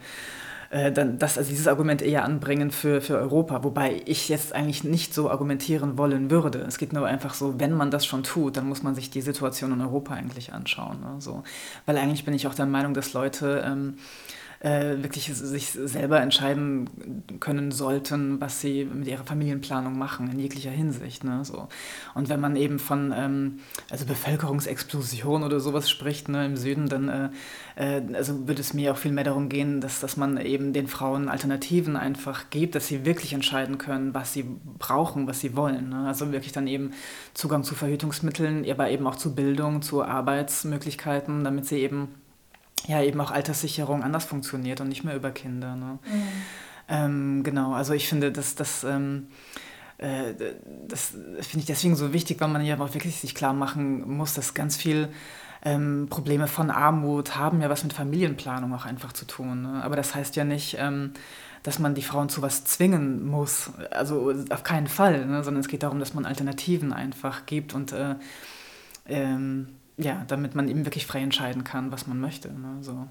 [0.72, 4.86] äh, dann das, also dieses Argument eher anbringen für, für Europa, wobei ich jetzt eigentlich
[4.86, 6.60] nicht so argumentieren wollen würde.
[6.60, 9.22] Es geht nur einfach so, wenn man das schon tut, dann muss man sich die
[9.22, 11.02] Situation in Europa eigentlich anschauen.
[11.02, 11.16] Ne?
[11.20, 11.44] So.
[11.86, 13.98] Weil eigentlich bin ich auch der Meinung, dass Leute ähm,
[14.62, 16.88] äh, wirklich sich selber entscheiden
[17.40, 21.24] können sollten, was sie mit ihrer Familienplanung machen, in jeglicher Hinsicht.
[21.24, 21.44] Ne?
[21.44, 21.68] So.
[22.14, 27.10] Und wenn man eben von ähm, also Bevölkerungsexplosion oder sowas spricht ne, im Süden, dann
[27.10, 27.30] äh,
[27.76, 30.88] äh, also würde es mir auch viel mehr darum gehen, dass, dass man eben den
[30.88, 34.46] Frauen Alternativen einfach gibt, dass sie wirklich entscheiden können, was sie
[34.78, 35.90] brauchen, was sie wollen.
[35.90, 36.08] Ne?
[36.08, 36.92] Also wirklich dann eben
[37.34, 42.10] Zugang zu Verhütungsmitteln, aber eben auch zu Bildung, zu Arbeitsmöglichkeiten, damit sie eben
[42.88, 45.76] ja eben auch Alterssicherung anders funktioniert und nicht mehr über Kinder.
[45.76, 46.00] Ne?
[46.06, 46.24] Mhm.
[46.90, 49.28] Ähm, genau, also ich finde, dass das, ähm,
[49.98, 50.34] äh,
[50.88, 54.34] das finde ich deswegen so wichtig, weil man ja auch wirklich sich klar machen muss,
[54.34, 55.10] dass ganz viel
[55.64, 59.62] ähm, Probleme von Armut haben ja was mit Familienplanung auch einfach zu tun.
[59.62, 59.84] Ne?
[59.84, 61.14] Aber das heißt ja nicht, ähm,
[61.64, 63.72] dass man die Frauen zu was zwingen muss.
[63.92, 65.44] Also auf keinen Fall, ne?
[65.44, 68.16] sondern es geht darum, dass man Alternativen einfach gibt und äh,
[69.08, 72.50] ähm, ja, damit man eben wirklich frei entscheiden kann, was man möchte.
[72.50, 72.78] Ne?
[72.82, 73.08] So.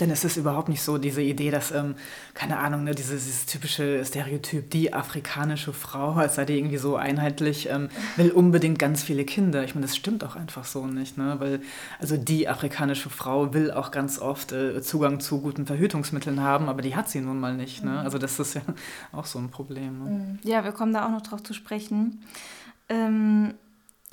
[0.00, 1.94] Denn es ist überhaupt nicht so diese Idee, dass, ähm,
[2.34, 6.96] keine Ahnung, ne, dieses, dieses, typische Stereotyp, die afrikanische Frau, als sei die irgendwie so
[6.96, 9.64] einheitlich, ähm, will unbedingt ganz viele Kinder.
[9.64, 11.36] Ich meine, das stimmt auch einfach so nicht, ne?
[11.38, 11.60] weil
[11.98, 16.82] also die afrikanische Frau will auch ganz oft äh, Zugang zu guten Verhütungsmitteln haben, aber
[16.82, 17.82] die hat sie nun mal nicht.
[17.82, 17.92] Ne?
[17.92, 17.98] Mhm.
[17.98, 18.62] Also das ist ja
[19.12, 20.04] auch so ein Problem.
[20.04, 20.10] Ne?
[20.10, 20.38] Mhm.
[20.42, 22.22] Ja, wir kommen da auch noch drauf zu sprechen.
[22.88, 23.54] Ähm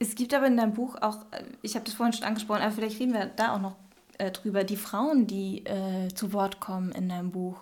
[0.03, 2.71] es gibt aber in deinem Buch auch, äh, ich habe das vorhin schon angesprochen, aber
[2.71, 3.75] vielleicht reden wir da auch noch
[4.17, 7.57] äh, drüber, die Frauen, die äh, zu Wort kommen in deinem Buch.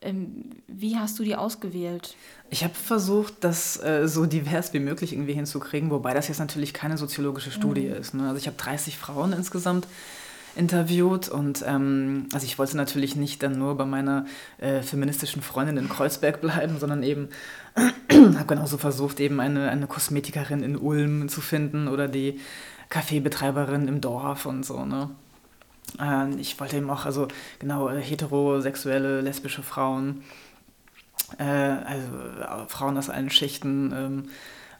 [0.00, 2.16] Ähm, wie hast du die ausgewählt?
[2.50, 6.74] Ich habe versucht, das äh, so divers wie möglich irgendwie hinzukriegen, wobei das jetzt natürlich
[6.74, 7.94] keine soziologische Studie mhm.
[7.94, 8.14] ist.
[8.14, 8.24] Ne?
[8.24, 9.86] Also ich habe 30 Frauen insgesamt
[10.54, 14.26] interviewt und ähm, also ich wollte natürlich nicht dann nur bei meiner
[14.58, 17.28] äh, feministischen Freundin in Kreuzberg bleiben, sondern eben
[18.10, 22.40] habe genauso versucht, eben eine, eine Kosmetikerin in Ulm zu finden oder die
[22.88, 25.10] Kaffeebetreiberin im Dorf und so, ne?
[25.98, 30.22] Äh, ich wollte eben auch, also genau, äh, heterosexuelle, lesbische Frauen,
[31.38, 32.08] äh, also
[32.40, 34.22] äh, Frauen aus allen Schichten ähm,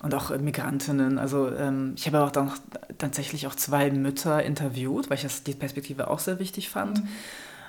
[0.00, 1.18] und auch Migrantinnen.
[1.18, 2.52] Also ähm, ich habe auch dann
[2.98, 7.02] tatsächlich auch zwei Mütter interviewt, weil ich das, die Perspektive auch sehr wichtig fand.
[7.02, 7.08] Mhm.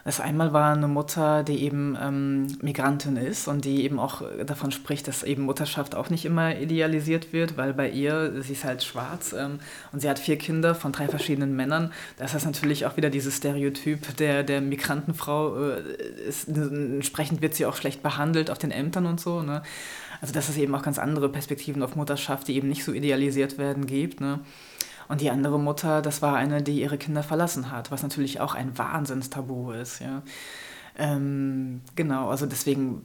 [0.05, 4.71] Das einmal war eine Mutter, die eben ähm, Migrantin ist und die eben auch davon
[4.71, 8.83] spricht, dass eben Mutterschaft auch nicht immer idealisiert wird, weil bei ihr, sie ist halt
[8.83, 9.59] schwarz ähm,
[9.93, 11.93] und sie hat vier Kinder von drei verschiedenen Männern.
[12.17, 15.69] Das ist natürlich auch wieder dieses Stereotyp der, der Migrantenfrau.
[15.69, 15.81] Äh,
[16.27, 19.41] ist, entsprechend wird sie auch schlecht behandelt auf den Ämtern und so.
[19.41, 19.63] Ne?
[20.19, 23.57] Also dass es eben auch ganz andere Perspektiven auf Mutterschaft, die eben nicht so idealisiert
[23.57, 24.19] werden, gibt.
[24.19, 24.41] Ne?
[25.07, 28.55] Und die andere Mutter, das war eine, die ihre Kinder verlassen hat, was natürlich auch
[28.55, 30.23] ein Wahnsinnstabu ist, ja.
[30.95, 33.01] Ähm, genau, also deswegen,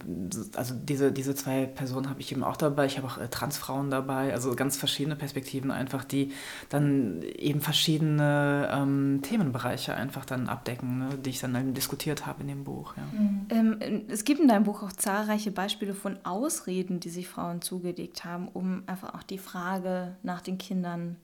[0.55, 2.85] also diese, diese zwei Personen habe ich eben auch dabei.
[2.85, 6.33] Ich habe auch äh, Transfrauen dabei, also ganz verschiedene Perspektiven einfach, die
[6.69, 12.43] dann eben verschiedene ähm, Themenbereiche einfach dann abdecken, ne, die ich dann eben diskutiert habe
[12.43, 12.95] in dem Buch.
[12.97, 13.05] Ja.
[13.19, 13.47] Mhm.
[13.49, 18.25] Ähm, es gibt in deinem Buch auch zahlreiche Beispiele von Ausreden, die sich Frauen zugelegt
[18.25, 21.17] haben, um einfach auch die Frage nach den Kindern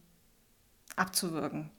[0.97, 1.71] abzuwirken.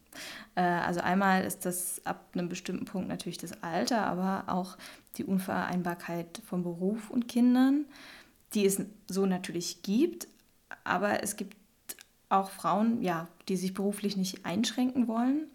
[0.56, 4.78] Äh, also einmal ist das ab einem bestimmten Punkt natürlich das Alter, aber auch
[5.18, 7.86] die Unvereinbarkeit von Beruf und Kindern,
[8.54, 10.28] die es so natürlich gibt.
[10.84, 11.56] Aber es gibt
[12.30, 15.48] auch Frauen, ja, die sich beruflich nicht einschränken wollen.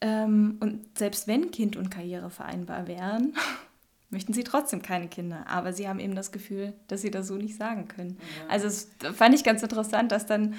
[0.00, 3.34] Ähm, und selbst wenn Kind und Karriere vereinbar wären,
[4.10, 5.46] möchten sie trotzdem keine Kinder.
[5.48, 8.18] Aber sie haben eben das Gefühl, dass sie das so nicht sagen können.
[8.20, 8.52] Ja.
[8.52, 10.54] Also das fand ich ganz interessant, dass dann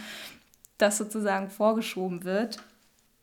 [0.79, 2.57] das sozusagen vorgeschoben wird.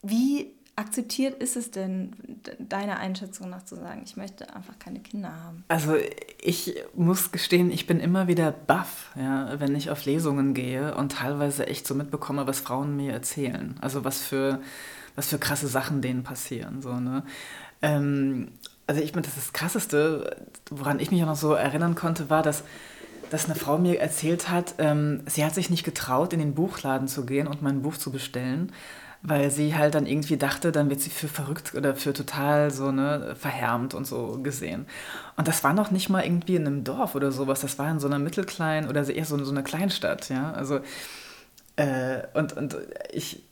[0.03, 2.13] Wie akzeptiert ist es denn,
[2.59, 5.65] deiner Einschätzung nach zu sagen, ich möchte einfach keine Kinder haben?
[5.69, 5.97] Also
[6.41, 11.13] ich muss gestehen, ich bin immer wieder baff, ja, wenn ich auf Lesungen gehe und
[11.13, 13.75] teilweise echt so mitbekomme, was Frauen mir erzählen.
[13.81, 14.61] Also was für,
[15.17, 16.83] was für krasse Sachen denen passieren.
[16.83, 17.25] So, ne?
[17.81, 18.53] Ähm,
[18.87, 20.37] also ich meine, das, das Krasseste,
[20.71, 22.65] woran ich mich auch noch so erinnern konnte, war, dass
[23.31, 27.09] dass eine Frau mir erzählt hat, ähm, sie hat sich nicht getraut, in den Buchladen
[27.09, 28.73] zu gehen und mein Buch zu bestellen,
[29.23, 32.93] weil sie halt dann irgendwie dachte, dann wird sie für verrückt oder für total so
[32.93, 34.87] ne verhärmt und so gesehen.
[35.37, 38.01] Und das war noch nicht mal irgendwie in einem Dorf oder sowas, das war in
[38.01, 40.53] so einer mittelkleinen oder eher so, so einer Kleinstadt, ja.
[40.53, 40.81] Also
[41.77, 42.77] äh, und, und
[43.13, 43.43] ich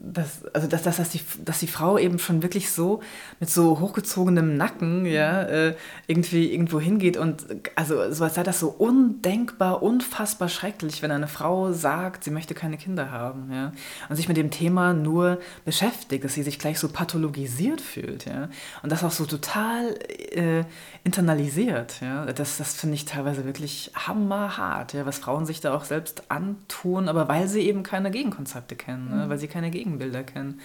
[0.00, 3.00] dass, also dass, dass, dass, die, dass die Frau eben schon wirklich so
[3.40, 5.74] mit so hochgezogenem Nacken ja, äh,
[6.06, 11.28] irgendwie irgendwo hingeht und also so als sei das so undenkbar, unfassbar schrecklich, wenn eine
[11.28, 13.72] Frau sagt, sie möchte keine Kinder haben ja,
[14.08, 18.48] und sich mit dem Thema nur beschäftigt, dass sie sich gleich so pathologisiert fühlt ja,
[18.82, 19.94] und das auch so total
[20.32, 20.64] äh,
[21.04, 22.00] internalisiert.
[22.00, 26.24] Ja, das, das finde ich teilweise wirklich hammerhart, ja, was Frauen sich da auch selbst
[26.30, 29.30] antun, aber weil sie eben keine Gegenkonzepte kennen, ne, mhm.
[29.30, 30.60] weil sie keine Gegenbilder kennen.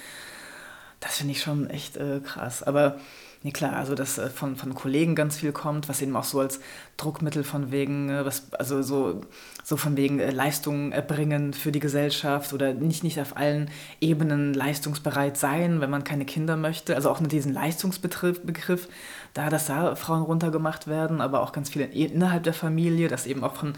[1.00, 2.64] Das finde ich schon echt äh, krass.
[2.64, 2.98] Aber
[3.44, 6.40] nee, klar, also dass äh, von, von Kollegen ganz viel kommt, was eben auch so
[6.40, 6.60] als
[6.98, 9.22] Druckmittel von wegen, äh, was, also so,
[9.64, 13.70] so von wegen äh, Leistung erbringen für die Gesellschaft oder nicht, nicht auf allen
[14.02, 16.96] Ebenen leistungsbereit sein, wenn man keine Kinder möchte.
[16.96, 18.90] Also auch mit diesem Leistungsbegriff, Begriff,
[19.34, 23.44] da, dass da Frauen runtergemacht werden, aber auch ganz viele innerhalb der Familie, dass eben
[23.44, 23.76] auch von,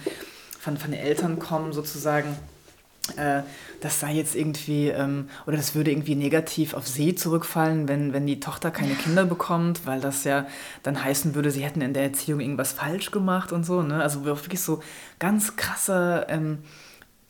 [0.59, 2.37] von, von den Eltern kommen sozusagen
[3.15, 3.43] äh,
[3.81, 8.25] das sei jetzt irgendwie, ähm, oder das würde irgendwie negativ auf sie zurückfallen, wenn, wenn
[8.25, 10.47] die Tochter keine Kinder bekommt, weil das ja
[10.83, 13.81] dann heißen würde, sie hätten in der Erziehung irgendwas falsch gemacht und so.
[13.81, 14.01] Ne?
[14.01, 14.81] Also wirklich so
[15.19, 16.59] ganz krasser ähm,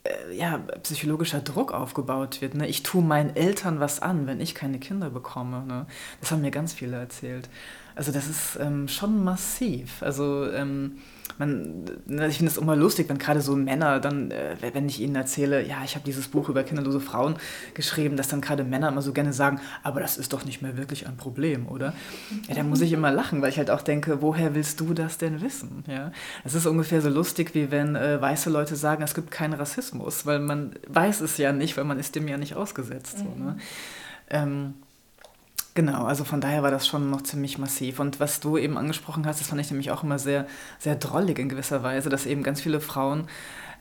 [0.04, 2.54] äh, ja, psychologischer Druck aufgebaut wird.
[2.54, 2.66] Ne?
[2.66, 5.64] Ich tue meinen Eltern was an, wenn ich keine Kinder bekomme.
[5.66, 5.86] Ne?
[6.20, 7.48] Das haben mir ganz viele erzählt.
[7.94, 10.02] Also das ist ähm, schon massiv.
[10.02, 10.98] Also ähm,
[11.38, 15.14] man, ich finde es immer lustig, wenn gerade so Männer dann, äh, wenn ich ihnen
[15.14, 17.36] erzähle, ja, ich habe dieses Buch über kinderlose Frauen
[17.74, 20.76] geschrieben, dass dann gerade Männer immer so gerne sagen, aber das ist doch nicht mehr
[20.76, 21.92] wirklich ein Problem, oder?
[22.48, 25.18] Ja, da muss ich immer lachen, weil ich halt auch denke, woher willst du das
[25.18, 25.84] denn wissen?
[25.86, 26.12] Ja,
[26.44, 30.26] es ist ungefähr so lustig, wie wenn äh, weiße Leute sagen, es gibt keinen Rassismus,
[30.26, 33.18] weil man weiß es ja nicht, weil man ist dem ja nicht ausgesetzt.
[33.18, 33.22] Mhm.
[33.22, 33.56] So, ne?
[34.30, 34.74] ähm,
[35.78, 38.00] Genau, also von daher war das schon noch ziemlich massiv.
[38.00, 40.48] Und was du eben angesprochen hast, das fand ich nämlich auch immer sehr,
[40.80, 43.28] sehr drollig in gewisser Weise, dass eben ganz viele Frauen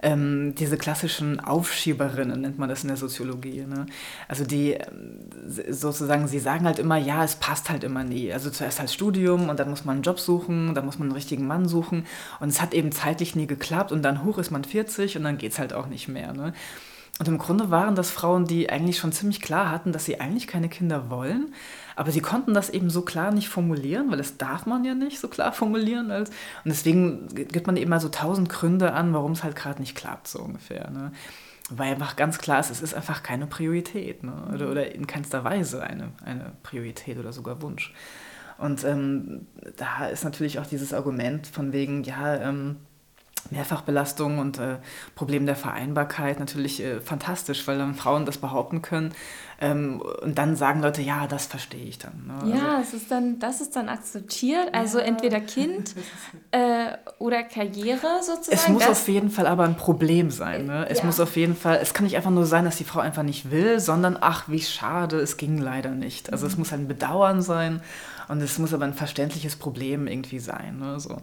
[0.04, 3.66] ähm, diese klassischen Aufschieberinnen, nennt man das in der Soziologie.
[3.68, 3.88] Ne?
[4.28, 5.22] Also die ähm,
[5.70, 8.32] sozusagen, sie sagen halt immer, ja, es passt halt immer nie.
[8.32, 11.16] Also zuerst halt Studium und dann muss man einen Job suchen, dann muss man einen
[11.16, 12.06] richtigen Mann suchen.
[12.40, 15.40] Und es hat eben zeitlich nie geklappt und dann hoch ist man 40 und dann
[15.40, 16.32] geht es halt auch nicht mehr.
[16.34, 16.54] Ne?
[17.20, 20.46] Und im Grunde waren das Frauen, die eigentlich schon ziemlich klar hatten, dass sie eigentlich
[20.46, 21.54] keine Kinder wollen,
[21.98, 25.20] aber sie konnten das eben so klar nicht formulieren, weil das darf man ja nicht
[25.20, 26.12] so klar formulieren.
[26.12, 29.82] Als, und deswegen gibt man eben mal so tausend Gründe an, warum es halt gerade
[29.82, 30.92] nicht klappt, so ungefähr.
[30.92, 31.12] Ne?
[31.72, 34.32] Weil einfach ganz klar ist, es ist einfach keine Priorität ne?
[34.54, 37.92] oder, oder in keinster Weise eine, eine Priorität oder sogar Wunsch.
[38.60, 42.76] Und ähm, da ist natürlich auch dieses Argument von wegen, ja, ähm,
[43.52, 44.78] Mehrfachbelastung und äh,
[45.16, 49.14] Problem der Vereinbarkeit natürlich äh, fantastisch, weil dann Frauen das behaupten können
[49.60, 52.28] ähm, und dann sagen Leute, ja, das verstehe ich dann.
[52.28, 52.56] Ne?
[52.56, 55.06] Ja, also, es ist dann, das ist dann akzeptiert, also ja.
[55.06, 55.96] entweder Kind
[56.52, 58.52] äh, oder Karriere sozusagen.
[58.52, 60.68] Es muss auf jeden Fall aber ein Problem sein.
[60.68, 60.88] Ne?
[60.90, 61.06] Es ja.
[61.06, 63.50] muss auf jeden Fall, es kann nicht einfach nur sein, dass die Frau einfach nicht
[63.50, 66.32] will, sondern ach, wie schade, es ging leider nicht.
[66.32, 66.52] Also mhm.
[66.52, 67.82] es muss ein Bedauern sein
[68.28, 70.78] und es muss aber ein verständliches Problem irgendwie sein.
[70.78, 71.00] Ne?
[71.00, 71.18] So.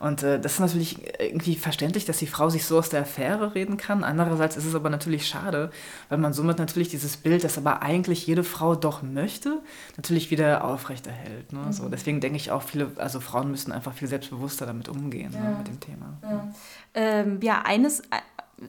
[0.00, 3.54] Und äh, das ist natürlich irgendwie verständlich, dass die Frau sich so aus der Affäre
[3.54, 4.04] reden kann.
[4.04, 5.70] Andererseits ist es aber natürlich schade,
[6.08, 9.60] weil man somit natürlich dieses Bild, das aber eigentlich jede Frau doch möchte,
[9.96, 11.52] natürlich wieder aufrechterhält.
[11.52, 11.60] Ne?
[11.60, 11.72] Mhm.
[11.72, 15.38] So, deswegen denke ich auch, viele, also Frauen müssen einfach viel selbstbewusster damit umgehen, ne,
[15.38, 15.50] ja.
[15.50, 16.18] ne, mit dem Thema.
[16.22, 16.48] Ja,
[16.94, 18.20] ähm, ja eines äh,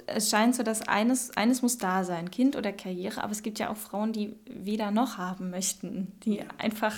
[0.05, 3.59] es scheint so, dass eines, eines muss da sein, Kind oder Karriere, aber es gibt
[3.59, 6.93] ja auch Frauen, die weder noch haben möchten, die einfach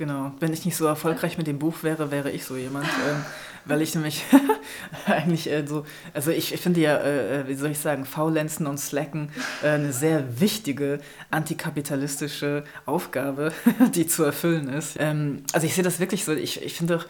[0.00, 3.22] Genau, wenn ich nicht so erfolgreich mit dem Buch wäre, wäre ich so jemand, ähm,
[3.66, 4.24] weil ich nämlich
[5.06, 5.84] eigentlich äh, so,
[6.14, 9.30] also ich, ich finde ja, äh, äh, wie soll ich sagen, Faulenzen und Slacken
[9.62, 13.52] äh, eine sehr wichtige antikapitalistische Aufgabe,
[13.94, 14.96] die zu erfüllen ist.
[14.98, 17.06] Ähm, also ich sehe das wirklich so, ich, ich finde doch,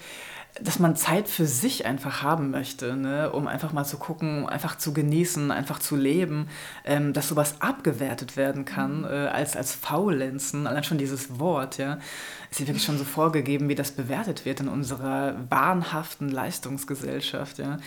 [0.62, 3.30] dass man Zeit für sich einfach haben möchte, ne?
[3.32, 6.48] um einfach mal zu gucken, einfach zu genießen, einfach zu leben,
[6.84, 9.04] ähm, dass sowas abgewertet werden kann mhm.
[9.04, 11.98] äh, als, als Faulenzen, allein schon dieses Wort, ja,
[12.50, 17.78] ist ja wirklich schon so vorgegeben, wie das bewertet wird in unserer wahnhaften Leistungsgesellschaft, ja.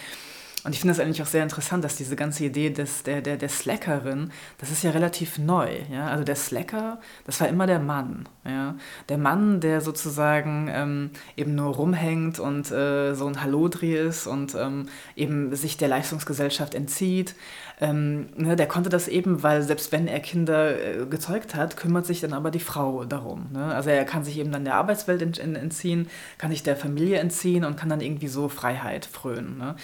[0.66, 3.36] Und ich finde das eigentlich auch sehr interessant, dass diese ganze Idee des, der, der,
[3.36, 5.70] der Slackerin, das ist ja relativ neu.
[5.92, 6.08] Ja?
[6.08, 8.30] Also der Slacker, das war immer der Mann.
[8.46, 8.76] Ja?
[9.10, 14.56] Der Mann, der sozusagen ähm, eben nur rumhängt und äh, so ein Hallodri ist und
[14.56, 17.36] ähm, eben sich der Leistungsgesellschaft entzieht.
[17.82, 22.06] Ähm, ne, der konnte das eben, weil selbst wenn er Kinder äh, gezeugt hat, kümmert
[22.06, 23.48] sich dann aber die Frau darum.
[23.52, 23.76] Ne?
[23.76, 27.66] Also er kann sich eben dann der Arbeitswelt ent entziehen, kann sich der Familie entziehen
[27.66, 29.58] und kann dann irgendwie so Freiheit frönen.
[29.58, 29.76] Ne?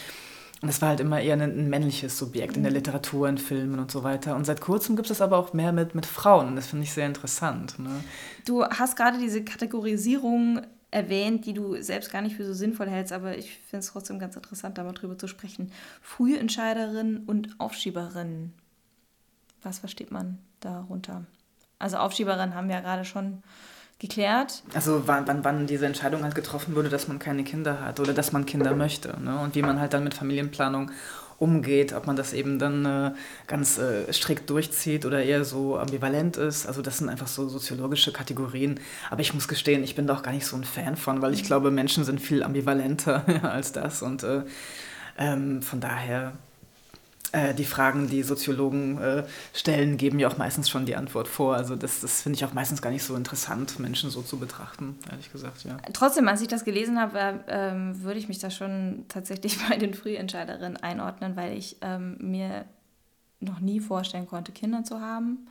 [0.62, 2.78] Und es war halt immer eher ein, ein, männliches Subjekt in der mhm.
[2.78, 4.36] Literatur, in Filmen und so weiter.
[4.36, 6.48] Und seit kurzem gibt es aber auch mehr mit, mit Frauen.
[6.48, 7.80] Und das finde ich sehr interessant.
[7.80, 7.92] Ne?
[8.46, 13.14] Du hast gerade diese Kategorisierung erwähnt, die du selbst gar nicht für so sinnvoll hältst,
[13.14, 15.72] aber ich finde es trotzdem ganz interessant, da mal drüber zu sprechen.
[16.02, 18.54] Frühentscheiderin und Aufschieberin.
[19.62, 21.26] Was versteht man darunter?
[21.78, 23.44] Also Aufschieberin haben wir ja gerade schon
[24.00, 24.64] geklärt.
[24.74, 28.14] Also wann, wann, wann diese Entscheidung halt getroffen wurde, dass man keine Kinder hat oder
[28.14, 29.20] dass man Kinder möchte.
[29.22, 29.38] Ne?
[29.40, 30.92] Und wie man halt dann mit Familienplanung
[31.38, 33.12] umgeht, ob man das eben dann äh,
[33.48, 36.66] ganz äh, strikt durchzieht oder eher so ambivalent ist.
[36.66, 38.80] Also das sind einfach so soziologische Kategorien.
[39.10, 41.34] Aber ich muss gestehen, ich bin da auch gar nicht so ein Fan von, weil
[41.34, 44.02] ich glaube, Menschen sind viel ambivalenter als das.
[44.02, 44.44] Und äh,
[45.18, 46.34] ähm, von daher
[47.32, 51.56] äh, die Fragen, die Soziologen äh, stellen, geben ja auch meistens schon die Antwort vor.
[51.56, 54.98] Also das, das finde ich auch meistens gar nicht so interessant, Menschen so zu betrachten,
[55.12, 55.78] ehrlich gesagt, ja.
[55.94, 59.94] Trotzdem, als ich das gelesen habe, ähm, würde ich mich da schon tatsächlich bei den
[59.94, 62.66] Frühentscheiderinnen einordnen, weil ich ähm, mir
[63.40, 65.48] noch nie vorstellen konnte, Kinder zu haben.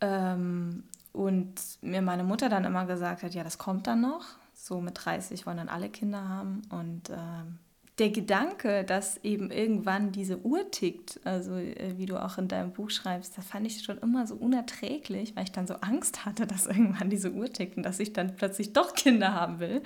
[0.00, 4.24] Ähm, und mir meine Mutter dann immer gesagt hat, ja, das kommt dann noch.
[4.54, 6.62] So mit 30 wollen dann alle Kinder haben.
[6.70, 7.58] Und ähm,
[8.00, 12.72] der Gedanke, dass eben irgendwann diese Uhr tickt, also äh, wie du auch in deinem
[12.72, 16.46] Buch schreibst, das fand ich schon immer so unerträglich, weil ich dann so Angst hatte,
[16.46, 19.82] dass irgendwann diese Uhr tickt und dass ich dann plötzlich doch Kinder haben will.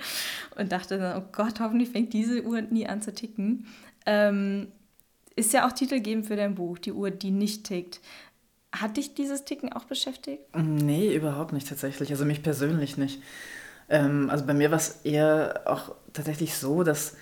[0.57, 3.67] Und dachte dann, oh Gott, hoffentlich fängt diese Uhr nie an zu ticken.
[4.05, 4.69] Ähm,
[5.35, 7.99] ist ja auch titelgebend für dein Buch, die Uhr, die nicht tickt.
[8.71, 10.41] Hat dich dieses Ticken auch beschäftigt?
[10.55, 12.11] Nee, überhaupt nicht tatsächlich.
[12.11, 13.21] Also mich persönlich nicht.
[13.89, 17.17] Ähm, also bei mir war es eher auch tatsächlich so, dass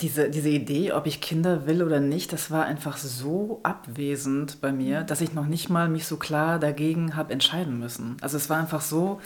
[0.00, 4.72] diese, diese Idee, ob ich Kinder will oder nicht, das war einfach so abwesend bei
[4.72, 5.06] mir, mhm.
[5.06, 8.16] dass ich noch nicht mal mich so klar dagegen habe entscheiden müssen.
[8.22, 9.20] Also es war einfach so,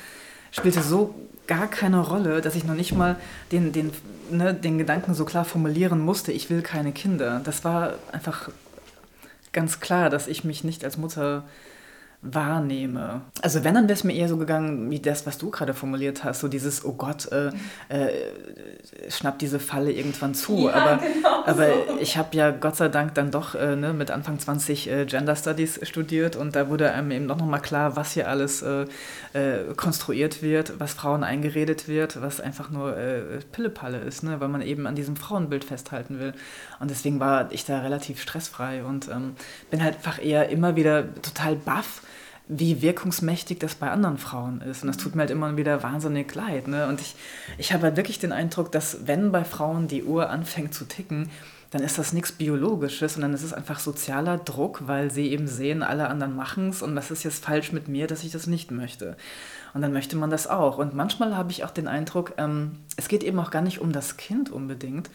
[0.50, 1.14] spielte so
[1.46, 3.16] gar keine Rolle, dass ich noch nicht mal
[3.52, 3.92] den, den,
[4.30, 7.40] ne, den Gedanken so klar formulieren musste, ich will keine Kinder.
[7.44, 8.50] Das war einfach
[9.52, 11.44] ganz klar, dass ich mich nicht als Mutter
[12.32, 13.22] wahrnehme.
[13.42, 16.24] Also wenn, dann wäre es mir eher so gegangen, wie das, was du gerade formuliert
[16.24, 17.48] hast, so dieses, oh Gott, äh,
[17.88, 18.10] äh,
[19.08, 20.66] schnappt diese Falle irgendwann zu.
[20.66, 21.98] Ja, aber genau aber so.
[22.00, 25.36] ich habe ja Gott sei Dank dann doch äh, ne, mit Anfang 20 äh, Gender
[25.36, 28.86] Studies studiert und da wurde einem eben doch nochmal klar, was hier alles äh,
[29.32, 32.96] äh, konstruiert wird, was Frauen eingeredet wird, was einfach nur
[33.52, 36.32] Pillepalle ist, ne, weil man eben an diesem Frauenbild festhalten will.
[36.80, 39.36] Und deswegen war ich da relativ stressfrei und ähm,
[39.70, 42.02] bin halt einfach eher immer wieder total baff,
[42.48, 44.82] wie wirkungsmächtig das bei anderen Frauen ist.
[44.82, 46.68] Und das tut mir halt immer wieder wahnsinnig leid.
[46.68, 46.86] Ne?
[46.86, 47.16] Und ich,
[47.58, 51.30] ich habe halt wirklich den Eindruck, dass wenn bei Frauen die Uhr anfängt zu ticken,
[51.70, 55.82] dann ist das nichts Biologisches, sondern es ist einfach sozialer Druck, weil sie eben sehen,
[55.82, 58.70] alle anderen machen es und was ist jetzt falsch mit mir, dass ich das nicht
[58.70, 59.16] möchte.
[59.74, 60.78] Und dann möchte man das auch.
[60.78, 63.92] Und manchmal habe ich auch den Eindruck, ähm, es geht eben auch gar nicht um
[63.92, 65.10] das Kind unbedingt,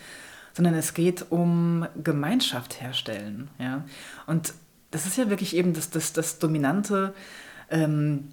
[0.53, 3.49] sondern es geht um Gemeinschaft herstellen.
[3.57, 3.85] Ja?
[4.27, 4.53] Und
[4.91, 7.13] das ist ja wirklich eben das, das, das dominante
[7.69, 8.29] ähm,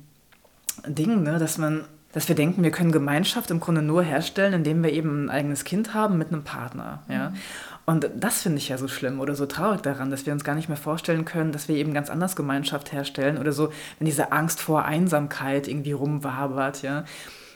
[0.86, 1.38] Ding, ne?
[1.38, 5.26] dass man dass wir denken, wir können Gemeinschaft im Grunde nur herstellen, indem wir eben
[5.26, 7.02] ein eigenes Kind haben mit einem Partner.
[7.08, 7.30] Ja?
[7.30, 7.36] Mhm.
[7.84, 10.54] Und das finde ich ja so schlimm oder so traurig daran, dass wir uns gar
[10.54, 14.32] nicht mehr vorstellen können, dass wir eben ganz anders Gemeinschaft herstellen oder so, wenn diese
[14.32, 17.04] Angst vor Einsamkeit irgendwie rumwabert, ja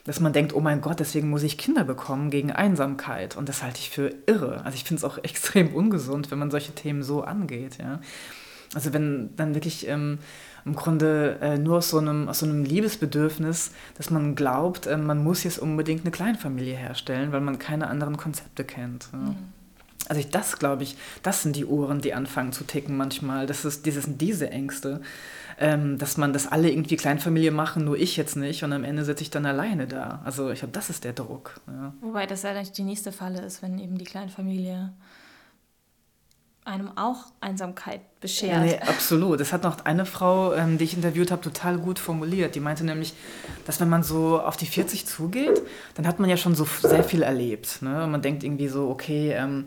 [0.05, 3.37] dass man denkt, oh mein Gott, deswegen muss ich Kinder bekommen gegen Einsamkeit.
[3.37, 4.65] Und das halte ich für irre.
[4.65, 7.79] Also ich finde es auch extrem ungesund, wenn man solche Themen so angeht.
[7.79, 8.01] Ja.
[8.75, 10.19] Also wenn dann wirklich ähm,
[10.65, 14.97] im Grunde äh, nur aus so, einem, aus so einem Liebesbedürfnis, dass man glaubt, äh,
[14.97, 19.09] man muss jetzt unbedingt eine Kleinfamilie herstellen, weil man keine anderen Konzepte kennt.
[19.13, 19.19] Ja.
[19.19, 19.37] Mhm.
[20.09, 23.47] Also ich, das glaube ich, das sind die Uhren, die anfangen zu ticken manchmal.
[23.47, 25.01] Das ist dieses, diese Ängste,
[25.59, 29.05] ähm, dass man das alle irgendwie Kleinfamilie machen, nur ich jetzt nicht und am Ende
[29.05, 30.21] sitze ich dann alleine da.
[30.25, 31.61] Also ich glaube, das ist der Druck.
[31.69, 31.95] Ja.
[32.01, 34.93] Wobei das ja eigentlich die nächste Falle ist, wenn eben die Kleinfamilie
[36.65, 38.63] einem auch Einsamkeit beschert.
[38.63, 39.41] Nee, absolut.
[39.41, 42.55] Das hat noch eine Frau, ähm, die ich interviewt habe, total gut formuliert.
[42.55, 43.15] Die meinte nämlich,
[43.67, 45.61] dass wenn man so auf die 40 zugeht,
[45.95, 47.83] dann hat man ja schon so sehr viel erlebt.
[47.83, 48.05] Ne?
[48.05, 49.67] Und man denkt irgendwie so, okay, ähm,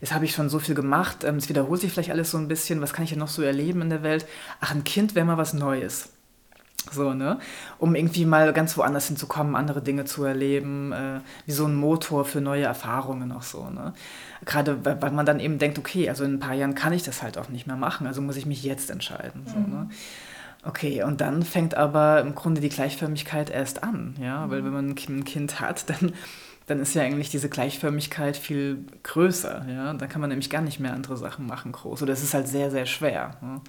[0.00, 2.48] jetzt habe ich schon so viel gemacht, ähm, es wiederholt sich vielleicht alles so ein
[2.48, 4.26] bisschen, was kann ich ja noch so erleben in der Welt?
[4.60, 6.08] Ach, ein Kind wäre mal was Neues.
[6.90, 7.38] So, ne?
[7.78, 12.24] Um irgendwie mal ganz woanders hinzukommen, andere Dinge zu erleben, äh, wie so ein Motor
[12.24, 13.92] für neue Erfahrungen auch so, ne?
[14.44, 17.22] Gerade weil man dann eben denkt, okay, also in ein paar Jahren kann ich das
[17.22, 19.42] halt auch nicht mehr machen, also muss ich mich jetzt entscheiden.
[19.46, 19.70] So, mhm.
[19.70, 19.88] ne?
[20.64, 24.50] Okay, und dann fängt aber im Grunde die Gleichförmigkeit erst an, ja, mhm.
[24.50, 26.12] weil wenn man ein Kind hat, dann,
[26.66, 30.80] dann ist ja eigentlich diese Gleichförmigkeit viel größer, ja, dann kann man nämlich gar nicht
[30.80, 33.36] mehr andere Sachen machen groß oder es ist halt sehr, sehr schwer.
[33.42, 33.60] Ja?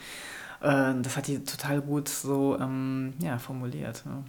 [0.64, 4.04] Äh, das hat die total gut so ähm, ja, formuliert.
[4.06, 4.24] Ja.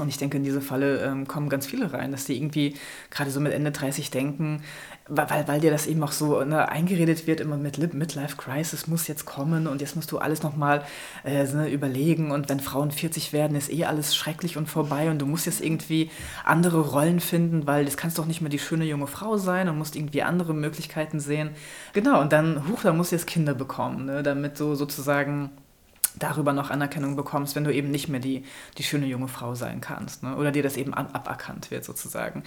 [0.00, 2.74] Und ich denke, in diese Falle ähm, kommen ganz viele rein, dass die irgendwie
[3.10, 4.62] gerade so mit Ende 30 denken,
[5.08, 9.06] weil, weil dir das eben auch so ne, eingeredet wird, immer mit Midlife Crisis muss
[9.08, 10.84] jetzt kommen und jetzt musst du alles nochmal
[11.24, 15.18] äh, ne, überlegen und wenn Frauen 40 werden, ist eh alles schrecklich und vorbei und
[15.20, 16.10] du musst jetzt irgendwie
[16.44, 19.78] andere Rollen finden, weil das kannst doch nicht mehr die schöne junge Frau sein und
[19.78, 21.50] musst irgendwie andere Möglichkeiten sehen.
[21.92, 25.50] Genau, und dann, huch, da musst du jetzt Kinder bekommen, ne, damit du sozusagen
[26.18, 28.44] darüber noch Anerkennung bekommst, wenn du eben nicht mehr die,
[28.76, 30.36] die schöne junge Frau sein kannst ne?
[30.36, 32.42] oder dir das eben aberkannt wird sozusagen.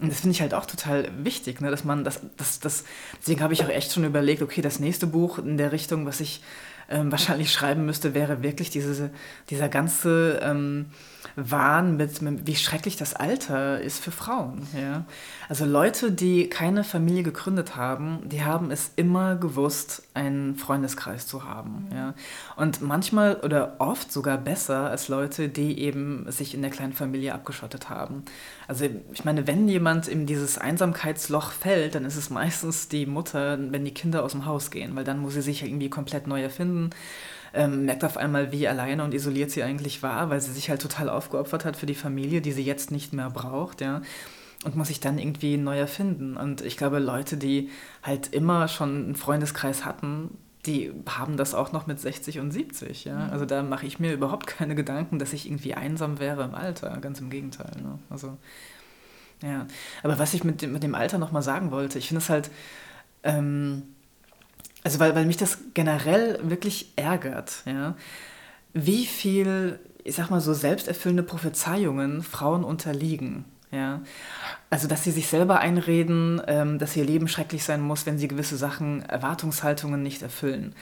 [0.00, 1.70] Und das finde ich halt auch total wichtig, ne?
[1.70, 2.84] dass man das, das, das
[3.20, 6.20] deswegen habe ich auch echt schon überlegt, okay, das nächste Buch in der Richtung, was
[6.20, 6.42] ich
[6.88, 9.10] ähm, wahrscheinlich schreiben müsste, wäre wirklich diese,
[9.50, 10.86] dieser ganze ähm,
[11.38, 14.66] Wahn mit, mit, wie schrecklich das Alter ist für Frauen.
[14.76, 15.04] Ja?
[15.48, 21.44] Also Leute, die keine Familie gegründet haben, die haben es immer gewusst, einen Freundeskreis zu
[21.44, 21.86] haben.
[21.90, 21.96] Mhm.
[21.96, 22.14] Ja?
[22.56, 27.34] Und manchmal oder oft sogar besser als Leute, die eben sich in der kleinen Familie
[27.34, 28.24] abgeschottet haben.
[28.66, 33.58] Also ich meine, wenn jemand in dieses Einsamkeitsloch fällt, dann ist es meistens die Mutter,
[33.70, 36.42] wenn die Kinder aus dem Haus gehen, weil dann muss sie sich irgendwie komplett neu
[36.42, 36.90] erfinden
[37.58, 40.80] ähm, merkt auf einmal, wie alleine und isoliert sie eigentlich war, weil sie sich halt
[40.80, 44.00] total aufgeopfert hat für die Familie, die sie jetzt nicht mehr braucht, ja.
[44.64, 46.36] Und muss sich dann irgendwie neu erfinden.
[46.36, 47.70] Und ich glaube, Leute, die
[48.02, 53.04] halt immer schon einen Freundeskreis hatten, die haben das auch noch mit 60 und 70.
[53.04, 53.26] Ja?
[53.26, 53.32] Mhm.
[53.32, 56.96] Also da mache ich mir überhaupt keine Gedanken, dass ich irgendwie einsam wäre im Alter.
[56.98, 57.70] Ganz im Gegenteil.
[57.82, 57.98] Ne?
[58.10, 58.36] Also,
[59.42, 59.66] ja.
[60.02, 62.50] Aber was ich mit dem, mit dem Alter nochmal sagen wollte, ich finde es halt.
[63.24, 63.82] Ähm,
[64.84, 67.94] also weil, weil mich das generell wirklich ärgert, ja,
[68.72, 73.44] wie viel, ich sag mal so, selbsterfüllende Prophezeiungen Frauen unterliegen.
[73.70, 74.00] Ja,
[74.70, 78.26] also dass sie sich selber einreden, ähm, dass ihr Leben schrecklich sein muss, wenn sie
[78.26, 80.74] gewisse Sachen, Erwartungshaltungen nicht erfüllen.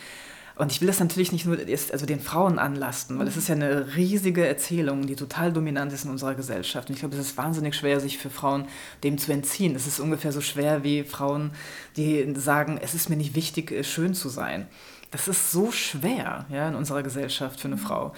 [0.57, 3.55] Und ich will das natürlich nicht nur also den Frauen anlasten, weil es ist ja
[3.55, 6.89] eine riesige Erzählung, die total dominant ist in unserer Gesellschaft.
[6.89, 8.67] Und ich glaube, es ist wahnsinnig schwer, sich für Frauen
[9.05, 9.77] dem zu entziehen.
[9.77, 11.51] Es ist ungefähr so schwer wie Frauen,
[11.99, 14.67] die sagen, es ist mir nicht wichtig, äh, schön zu sein.
[15.11, 18.15] Das ist so schwer ja, in unserer Gesellschaft für eine Frau.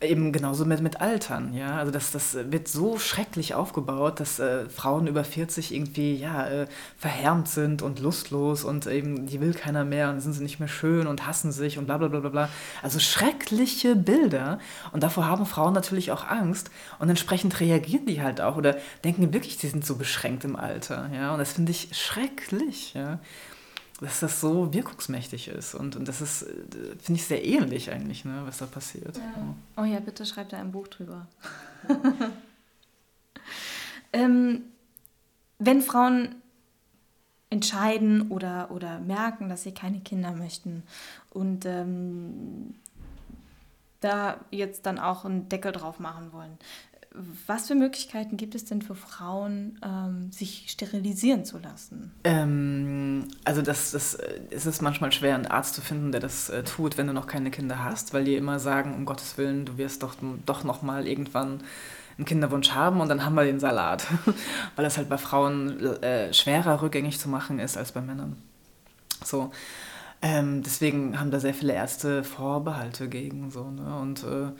[0.00, 1.76] Eben genauso mit, mit Altern, ja.
[1.76, 6.66] Also das, das wird so schrecklich aufgebaut, dass äh, Frauen über 40 irgendwie ja, äh,
[6.96, 10.68] verhärmt sind und lustlos und eben die will keiner mehr und sind sie nicht mehr
[10.68, 12.48] schön und hassen sich und bla bla bla bla bla.
[12.80, 14.60] Also schreckliche Bilder
[14.92, 16.70] und davor haben Frauen natürlich auch Angst
[17.00, 21.10] und entsprechend reagieren die halt auch oder denken wirklich, die sind so beschränkt im Alter,
[21.12, 21.32] ja.
[21.32, 23.18] Und das finde ich schrecklich, ja
[24.00, 25.74] dass das so wirkungsmächtig ist.
[25.74, 26.46] Und, und das ist,
[27.00, 29.16] finde ich, sehr ähnlich eigentlich, ne, was da passiert.
[29.16, 29.54] Ja.
[29.76, 31.26] Oh ja, bitte schreibt da ein Buch drüber.
[34.12, 34.62] ähm,
[35.58, 36.36] wenn Frauen
[37.50, 40.82] entscheiden oder, oder merken, dass sie keine Kinder möchten
[41.30, 42.74] und ähm,
[44.00, 46.56] da jetzt dann auch einen Deckel drauf machen wollen,
[47.46, 52.12] was für Möglichkeiten gibt es denn für Frauen, ähm, sich sterilisieren zu lassen?
[52.24, 56.50] Ähm, also das, das äh, ist es manchmal schwer, einen Arzt zu finden, der das
[56.50, 59.64] äh, tut, wenn du noch keine Kinder hast, weil die immer sagen, um Gottes Willen,
[59.64, 61.60] du wirst doch, doch noch mal irgendwann
[62.18, 64.06] einen Kinderwunsch haben und dann haben wir den Salat.
[64.76, 68.36] weil das halt bei Frauen äh, schwerer rückgängig zu machen ist als bei Männern.
[69.24, 69.50] So.
[70.20, 73.70] Ähm, deswegen haben da sehr viele Ärzte Vorbehalte gegen so.
[73.70, 73.96] Ne?
[73.98, 74.50] Und äh,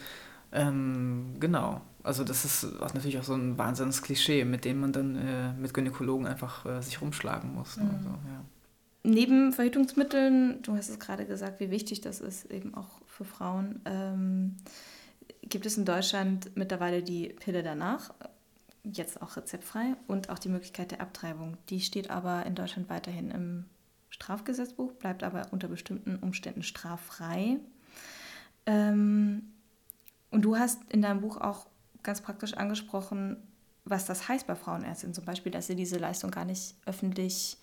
[0.52, 1.80] ähm, genau.
[2.02, 6.26] Also das ist natürlich auch so ein Wahnsinns-Klischee, mit dem man dann äh, mit Gynäkologen
[6.26, 7.76] einfach äh, sich rumschlagen muss.
[7.76, 7.84] Ne?
[7.84, 7.90] Mhm.
[7.90, 8.44] Also, ja.
[9.04, 13.80] Neben Verhütungsmitteln, du hast es gerade gesagt, wie wichtig das ist, eben auch für Frauen,
[13.84, 14.56] ähm,
[15.42, 18.12] gibt es in Deutschland mittlerweile die Pille danach,
[18.84, 21.56] jetzt auch rezeptfrei, und auch die Möglichkeit der Abtreibung.
[21.68, 23.64] Die steht aber in Deutschland weiterhin im
[24.10, 27.58] Strafgesetzbuch, bleibt aber unter bestimmten Umständen straffrei.
[28.66, 29.42] Ähm,
[30.30, 31.66] und du hast in deinem Buch auch
[32.02, 33.36] ganz praktisch angesprochen,
[33.84, 37.56] was das heißt bei Frauenärztinnen zum Beispiel, dass sie diese Leistung gar nicht öffentlich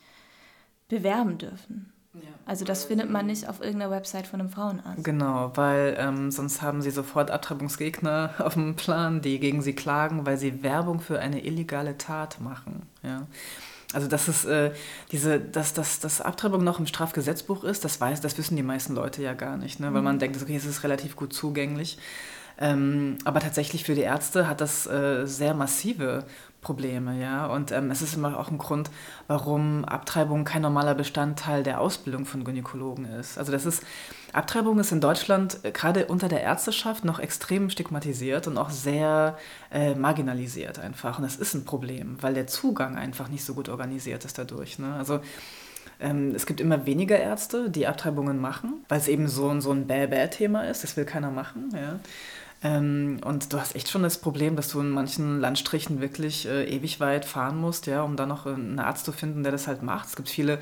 [0.88, 1.91] bewerben dürfen.
[2.13, 2.22] Ja.
[2.45, 5.03] Also das findet man nicht auf irgendeiner Website von einem Frauenarzt.
[5.03, 10.26] Genau, weil ähm, sonst haben sie sofort Abtreibungsgegner auf dem Plan, die gegen sie klagen,
[10.26, 12.84] weil sie Werbung für eine illegale Tat machen.
[13.03, 13.28] Ja.
[13.93, 14.72] Also dass es äh,
[15.11, 18.95] diese, dass, dass, dass Abtreibung noch im Strafgesetzbuch ist, das weiß, das wissen die meisten
[18.95, 19.88] Leute ja gar nicht, ne?
[19.88, 20.05] weil mhm.
[20.05, 21.97] man denkt, okay, es ist relativ gut zugänglich.
[22.58, 26.26] Ähm, aber tatsächlich für die Ärzte hat das äh, sehr massive
[26.66, 27.45] Probleme, ja.
[27.45, 28.89] Und ähm, es ist immer auch ein Grund,
[29.28, 33.38] warum Abtreibung kein normaler Bestandteil der Ausbildung von Gynäkologen ist.
[33.38, 33.84] Also das ist,
[34.34, 39.38] Abtreibung ist in Deutschland äh, gerade unter der Ärzteschaft noch extrem stigmatisiert und auch sehr
[39.72, 41.20] äh, marginalisiert einfach.
[41.20, 44.80] Und das ist ein Problem, weil der Zugang einfach nicht so gut organisiert ist dadurch.
[44.80, 44.95] Ne?
[44.95, 45.20] Also
[45.99, 49.86] ähm, es gibt immer weniger Ärzte, die Abtreibungen machen, weil es eben so, so ein
[49.88, 50.84] Bäh-Bäh-Thema ist.
[50.84, 51.70] Das will keiner machen.
[51.74, 51.99] Ja.
[52.66, 56.63] Ähm, und du hast echt schon das Problem, dass du in manchen Landstrichen wirklich äh,
[56.63, 59.84] ewig weit fahren musst, ja, um dann noch einen Arzt zu finden, der das halt
[59.84, 60.07] macht.
[60.07, 60.57] Es gibt viele,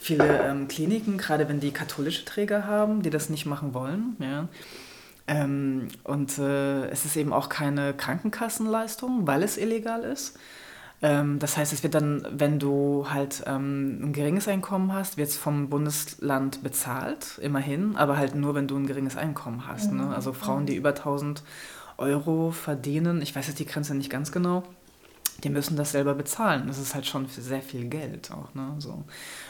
[0.00, 4.16] viele ähm, Kliniken, gerade wenn die katholische Träger haben, die das nicht machen wollen.
[4.20, 4.48] Ja.
[5.26, 10.38] Ähm, und äh, es ist eben auch keine Krankenkassenleistung, weil es illegal ist.
[11.02, 15.28] Ähm, das heißt, es wird dann, wenn du halt ähm, ein geringes Einkommen hast, wird
[15.28, 19.92] es vom Bundesland bezahlt, immerhin, aber halt nur, wenn du ein geringes Einkommen hast.
[19.92, 20.02] Ne?
[20.02, 20.08] Mhm.
[20.10, 20.14] Ne?
[20.14, 21.42] Also Frauen, die über 1000
[21.96, 24.64] Euro verdienen, ich weiß jetzt die Grenze nicht ganz genau,
[25.42, 26.66] die müssen das selber bezahlen.
[26.66, 28.54] Das ist halt schon sehr viel Geld auch.
[28.54, 28.74] Ne?
[28.78, 29.04] So.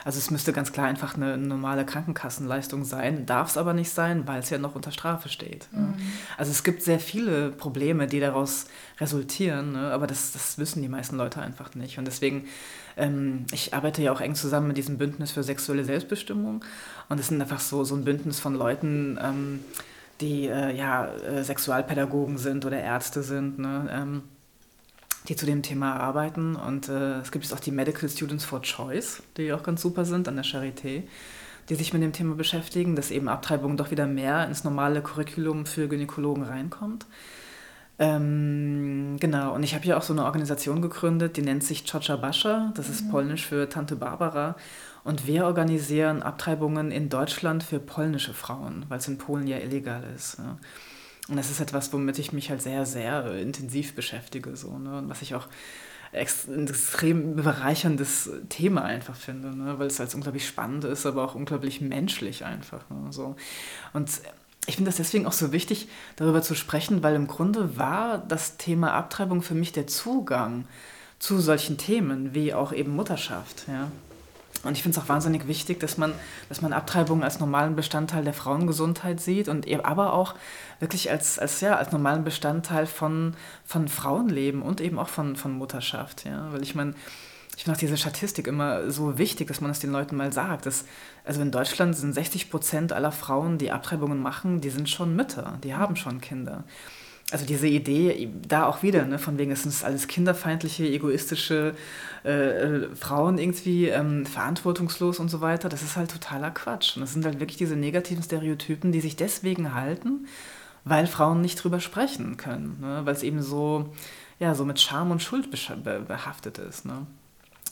[0.04, 4.26] Also es müsste ganz klar einfach eine normale Krankenkassenleistung sein, darf es aber nicht sein,
[4.26, 5.68] weil es ja noch unter Strafe steht.
[5.72, 5.80] Mhm.
[5.80, 5.94] Ne?
[6.36, 8.66] Also es gibt sehr viele Probleme, die daraus
[9.00, 9.92] resultieren, ne?
[9.92, 11.98] aber das, das wissen die meisten Leute einfach nicht.
[11.98, 12.46] Und deswegen,
[12.96, 16.64] ähm, ich arbeite ja auch eng zusammen mit diesem Bündnis für sexuelle Selbstbestimmung
[17.08, 19.60] und es sind einfach so, so ein Bündnis von Leuten, ähm,
[20.20, 23.58] die äh, ja äh, Sexualpädagogen sind oder Ärzte sind.
[23.58, 23.88] Ne?
[23.90, 24.22] Ähm,
[25.28, 26.56] die zu dem Thema arbeiten.
[26.56, 30.04] Und äh, es gibt jetzt auch die Medical Students for Choice, die auch ganz super
[30.04, 31.02] sind an der Charité,
[31.68, 35.66] die sich mit dem Thema beschäftigen, dass eben Abtreibung doch wieder mehr ins normale Curriculum
[35.66, 37.06] für Gynäkologen reinkommt.
[37.98, 42.16] Ähm, genau, und ich habe hier auch so eine Organisation gegründet, die nennt sich Ciocia
[42.16, 43.10] Bascha, das ist mhm.
[43.10, 44.56] polnisch für Tante Barbara.
[45.04, 50.02] Und wir organisieren Abtreibungen in Deutschland für polnische Frauen, weil es in Polen ja illegal
[50.16, 50.38] ist.
[50.38, 50.56] Ja.
[51.28, 54.56] Und das ist etwas, womit ich mich halt sehr, sehr äh, intensiv beschäftige.
[54.56, 54.98] So, ne?
[54.98, 55.48] Und was ich auch
[56.12, 59.78] ein extrem bereicherndes Thema einfach finde, ne?
[59.78, 62.88] weil es halt unglaublich spannend ist, aber auch unglaublich menschlich einfach.
[62.88, 63.10] Ne?
[63.12, 63.34] So.
[63.92, 64.10] Und
[64.66, 68.56] ich finde das deswegen auch so wichtig, darüber zu sprechen, weil im Grunde war das
[68.56, 70.66] Thema Abtreibung für mich der Zugang
[71.18, 73.64] zu solchen Themen wie auch eben Mutterschaft.
[73.66, 73.90] Ja?
[74.64, 76.12] Und ich finde es auch wahnsinnig wichtig, dass man,
[76.48, 80.34] dass man Abtreibung als normalen Bestandteil der Frauengesundheit sieht und eben aber auch
[80.80, 83.34] wirklich als, als, ja, als normalen Bestandteil von,
[83.64, 86.24] von Frauenleben und eben auch von, von Mutterschaft.
[86.24, 86.52] Ja?
[86.52, 86.94] Weil ich meine,
[87.56, 90.66] ich finde auch diese Statistik immer so wichtig, dass man es den Leuten mal sagt.
[90.66, 90.84] Dass,
[91.24, 95.58] also in Deutschland sind 60 Prozent aller Frauen, die Abtreibungen machen, die sind schon Mütter,
[95.62, 96.64] die haben schon Kinder
[97.34, 101.74] also diese Idee, da auch wieder, ne, von wegen, es sind alles kinderfeindliche, egoistische
[102.24, 106.94] äh, äh, Frauen irgendwie, ähm, verantwortungslos und so weiter, das ist halt totaler Quatsch.
[106.94, 110.28] Und das sind halt wirklich diese negativen Stereotypen, die sich deswegen halten,
[110.84, 113.92] weil Frauen nicht drüber sprechen können, ne, weil es eben so,
[114.38, 115.48] ja, so mit Scham und Schuld
[116.06, 116.84] behaftet ist.
[116.84, 117.04] Ne.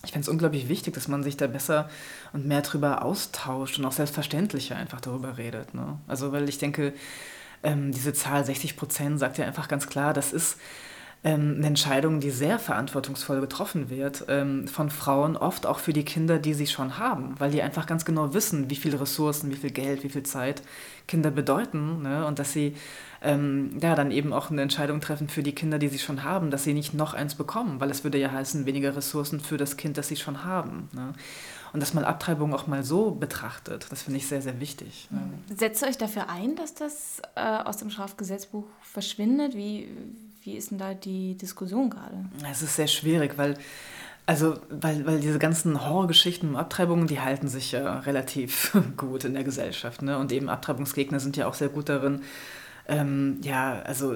[0.05, 1.89] Ich finde es unglaublich wichtig, dass man sich da besser
[2.33, 5.73] und mehr drüber austauscht und auch selbstverständlicher einfach darüber redet.
[5.73, 6.01] Ne?
[6.09, 6.95] Also, weil ich denke,
[7.63, 10.59] ähm, diese Zahl 60 Prozent sagt ja einfach ganz klar, das ist
[11.25, 16.05] ähm, eine Entscheidung, die sehr verantwortungsvoll getroffen wird ähm, von Frauen, oft auch für die
[16.05, 19.57] Kinder, die sie schon haben, weil die einfach ganz genau wissen, wie viele Ressourcen, wie
[19.57, 20.63] viel Geld, wie viel Zeit
[21.07, 22.27] Kinder bedeuten ne?
[22.27, 22.75] und dass sie
[23.23, 26.51] ähm, ja, dann eben auch eine Entscheidung treffen für die Kinder, die sie schon haben,
[26.51, 29.77] dass sie nicht noch eins bekommen, weil es würde ja heißen, weniger Ressourcen für das
[29.77, 30.89] Kind, das sie schon haben.
[30.93, 31.13] Ne?
[31.73, 35.09] Und dass man Abtreibung auch mal so betrachtet, das finde ich sehr, sehr wichtig.
[35.11, 35.57] Mhm.
[35.57, 39.57] Setzt ihr euch dafür ein, dass das äh, aus dem Strafgesetzbuch verschwindet?
[39.57, 39.89] Wie,
[40.43, 42.27] wie ist denn da die Diskussion gerade?
[42.51, 43.57] Es ist sehr schwierig, weil
[44.25, 49.35] also, weil, weil diese ganzen Horrorgeschichten um Abtreibungen, die halten sich ja relativ gut in
[49.35, 50.03] der Gesellschaft.
[50.03, 50.17] Ne?
[50.19, 52.23] Und eben Abtreibungsgegner sind ja auch sehr gut darin,
[52.89, 54.13] ähm, ja, also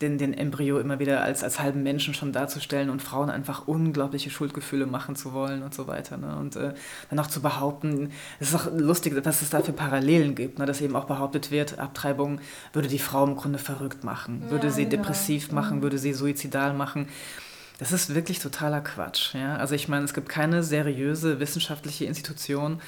[0.00, 4.30] den, den Embryo immer wieder als, als halben Menschen schon darzustellen und Frauen einfach unglaubliche
[4.30, 6.16] Schuldgefühle machen zu wollen und so weiter.
[6.16, 6.36] Ne?
[6.36, 6.74] Und äh,
[7.08, 10.66] dann auch zu behaupten, es ist auch lustig, dass es dafür Parallelen gibt, ne?
[10.66, 12.40] dass eben auch behauptet wird, Abtreibung
[12.72, 15.02] würde die Frau im Grunde verrückt machen, ja, würde sie genau.
[15.02, 15.82] depressiv machen, mhm.
[15.82, 17.08] würde sie suizidal machen.
[17.78, 19.34] Das ist wirklich totaler Quatsch.
[19.34, 19.56] Ja?
[19.56, 22.80] Also ich meine, es gibt keine seriöse wissenschaftliche Institution,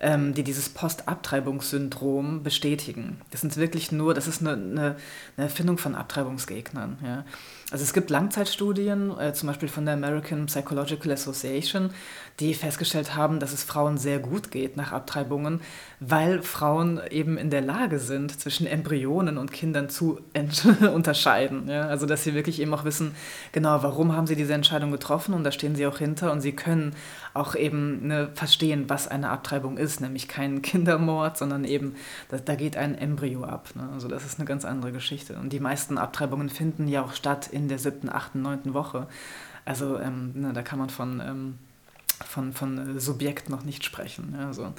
[0.00, 3.20] ähm, die dieses Postabtreibungssyndrom bestätigen.
[3.30, 4.96] Das sind wirklich nur, das ist eine, eine,
[5.36, 6.98] eine Erfindung von Abtreibungsgegnern.
[7.04, 7.24] Ja.
[7.70, 11.90] also es gibt Langzeitstudien, äh, zum Beispiel von der American Psychological Association,
[12.40, 15.60] die festgestellt haben, dass es Frauen sehr gut geht nach Abtreibungen,
[16.00, 20.20] weil Frauen eben in der Lage sind, zwischen Embryonen und Kindern zu
[20.94, 21.68] unterscheiden.
[21.68, 21.86] Ja?
[21.88, 23.14] Also dass sie wirklich eben auch wissen,
[23.52, 26.52] genau, warum haben sie diese Entscheidung getroffen und da stehen sie auch hinter und sie
[26.52, 26.94] können
[27.34, 31.94] auch eben ne, verstehen, was eine Abtreibung ist, nämlich kein Kindermord, sondern eben,
[32.28, 33.68] da, da geht ein Embryo ab.
[33.74, 33.88] Ne?
[33.92, 35.36] Also das ist eine ganz andere Geschichte.
[35.36, 39.06] Und die meisten Abtreibungen finden ja auch statt in der siebten, achten, neunten Woche.
[39.66, 41.58] Also ähm, ne, da kann man von, ähm,
[42.24, 44.36] von, von Subjekt noch nicht sprechen.
[44.38, 44.72] Ja.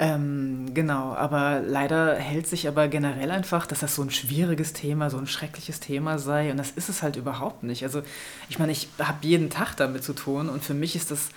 [0.00, 5.10] Ähm, genau, aber leider hält sich aber generell einfach, dass das so ein schwieriges Thema,
[5.10, 7.82] so ein schreckliches Thema sei und das ist es halt überhaupt nicht.
[7.82, 8.02] Also
[8.48, 11.30] ich meine, ich habe jeden Tag damit zu tun und für mich ist das,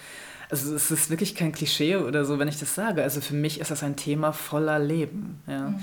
[0.51, 3.01] also es ist wirklich kein Klischee oder so, wenn ich das sage.
[3.01, 5.41] Also für mich ist das ein Thema voller Leben.
[5.47, 5.69] Ja.
[5.69, 5.81] Mhm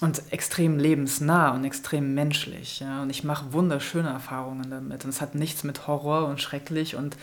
[0.00, 2.80] und extrem lebensnah und extrem menschlich.
[2.80, 3.02] Ja?
[3.02, 5.04] Und ich mache wunderschöne Erfahrungen damit.
[5.04, 7.16] Und es hat nichts mit Horror und schrecklich und,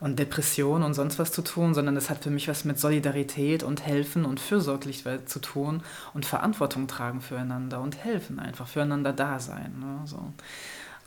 [0.00, 3.62] und Depression und sonst was zu tun, sondern es hat für mich was mit Solidarität
[3.62, 5.82] und Helfen und Fürsorglichkeit zu tun
[6.14, 9.74] und Verantwortung tragen füreinander und helfen einfach, füreinander da sein.
[9.78, 10.06] Ne?
[10.06, 10.32] So.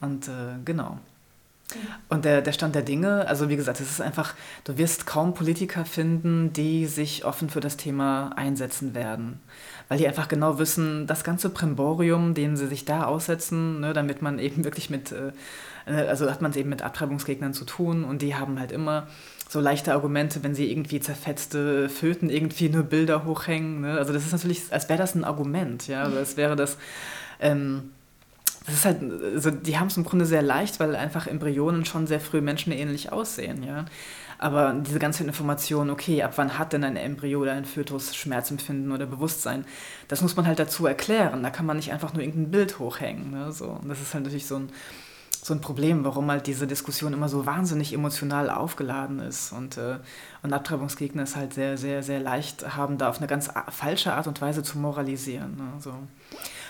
[0.01, 0.99] Und äh, genau.
[2.09, 5.33] Und der, der Stand der Dinge, also wie gesagt, es ist einfach, du wirst kaum
[5.33, 9.39] Politiker finden, die sich offen für das Thema einsetzen werden
[9.87, 14.21] weil die einfach genau wissen, das ganze Primborium, dem sie sich da aussetzen, ne, damit
[14.21, 15.31] man eben wirklich mit, äh,
[15.85, 19.07] äh also hat man es eben mit Abtreibungsgegnern zu tun und die haben halt immer
[19.47, 23.81] so leichte Argumente, wenn sie irgendwie zerfetzte Föten irgendwie nur Bilder hochhängen.
[23.81, 23.97] Ne?
[23.97, 26.77] Also das ist natürlich, als wäre das ein Argument, ja, also als wäre das...
[27.39, 27.91] Ähm,
[28.65, 28.97] das ist halt,
[29.35, 33.11] also die haben es im Grunde sehr leicht, weil einfach Embryonen schon sehr früh menschenähnlich
[33.11, 33.85] aussehen, ja.
[34.37, 38.91] Aber diese ganze Information, okay, ab wann hat denn ein Embryo oder ein Fötus Schmerzempfinden
[38.91, 39.65] oder Bewusstsein,
[40.07, 41.43] das muss man halt dazu erklären.
[41.43, 43.31] Da kann man nicht einfach nur irgendein Bild hochhängen.
[43.31, 43.51] Ne?
[43.51, 43.69] So.
[43.69, 44.69] Und das ist halt natürlich so ein,
[45.41, 49.51] so ein Problem, warum halt diese Diskussion immer so wahnsinnig emotional aufgeladen ist.
[49.51, 49.99] Und, äh,
[50.41, 54.27] und Abtreibungsgegner es halt sehr, sehr, sehr leicht haben, da auf eine ganz falsche Art
[54.27, 55.55] und Weise zu moralisieren.
[55.55, 55.67] Ne?
[55.79, 55.91] So.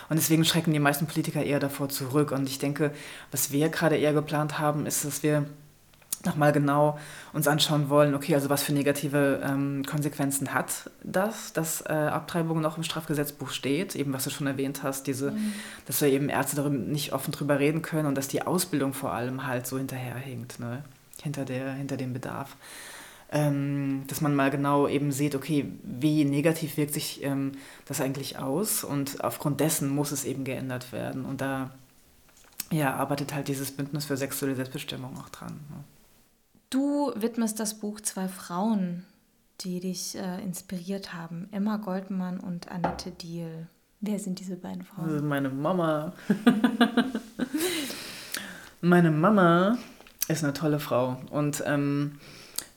[0.07, 2.31] Und deswegen schrecken die meisten Politiker eher davor zurück.
[2.31, 2.91] Und ich denke,
[3.31, 5.45] was wir gerade eher geplant haben, ist, dass wir
[6.25, 6.97] nochmal genau
[7.33, 12.61] uns anschauen wollen, okay, also was für negative ähm, Konsequenzen hat das, dass äh, Abtreibung
[12.61, 15.53] noch im Strafgesetzbuch steht, eben was du schon erwähnt hast, diese, mhm.
[15.85, 19.13] dass wir eben Ärzte darüber nicht offen drüber reden können und dass die Ausbildung vor
[19.13, 20.83] allem halt so hinterherhinkt, ne?
[21.21, 22.55] hinter, der, hinter dem Bedarf.
[23.31, 27.53] Ähm, dass man mal genau eben sieht, okay, wie negativ wirkt sich ähm,
[27.85, 31.25] das eigentlich aus und aufgrund dessen muss es eben geändert werden.
[31.25, 31.71] Und da
[32.71, 35.59] ja, arbeitet halt dieses Bündnis für sexuelle Selbstbestimmung auch dran.
[35.69, 35.83] Ne?
[36.75, 39.05] Du widmest das Buch zwei Frauen,
[39.61, 41.47] die dich äh, inspiriert haben.
[41.53, 43.67] Emma Goldmann und Annette Diel.
[44.01, 45.07] Wer sind diese beiden Frauen?
[45.07, 46.11] Das ist meine Mama.
[48.81, 49.77] meine Mama
[50.27, 52.19] ist eine tolle Frau und ähm,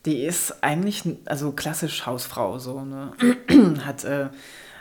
[0.06, 3.10] die ist eigentlich also klassisch Hausfrau so ne?
[3.84, 4.28] hat äh,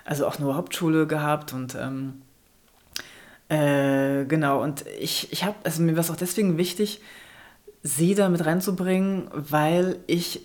[0.05, 2.22] also auch eine Hauptschule gehabt und ähm,
[3.49, 7.01] äh, genau und ich ich habe also mir war es auch deswegen wichtig
[7.88, 10.42] sie da mit reinzubringen, weil ich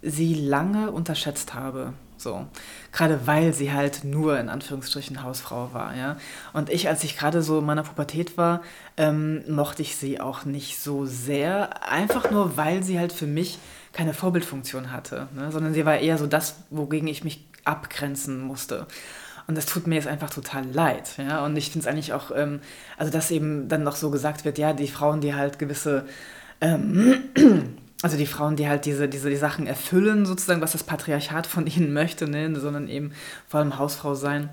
[0.00, 1.92] sie lange unterschätzt habe.
[2.16, 2.46] So.
[2.92, 6.16] Gerade weil sie halt nur in Anführungsstrichen Hausfrau war, ja.
[6.52, 8.62] Und ich, als ich gerade so in meiner Pubertät war,
[8.96, 11.88] ähm, mochte ich sie auch nicht so sehr.
[11.90, 13.58] Einfach nur, weil sie halt für mich
[13.92, 15.52] keine Vorbildfunktion hatte, ne?
[15.52, 18.86] sondern sie war eher so das, wogegen ich mich abgrenzen musste.
[19.46, 21.18] Und das tut mir jetzt einfach total leid.
[21.18, 21.44] Ja?
[21.44, 22.60] Und ich finde es eigentlich auch, ähm,
[22.96, 26.06] also dass eben dann noch so gesagt wird, ja, die Frauen, die halt gewisse
[26.62, 27.22] ähm,
[28.02, 31.66] also die Frauen, die halt diese, diese die Sachen erfüllen, sozusagen, was das Patriarchat von
[31.68, 33.12] ihnen möchte, ne, sondern eben
[33.46, 34.48] vor allem Hausfrau sein,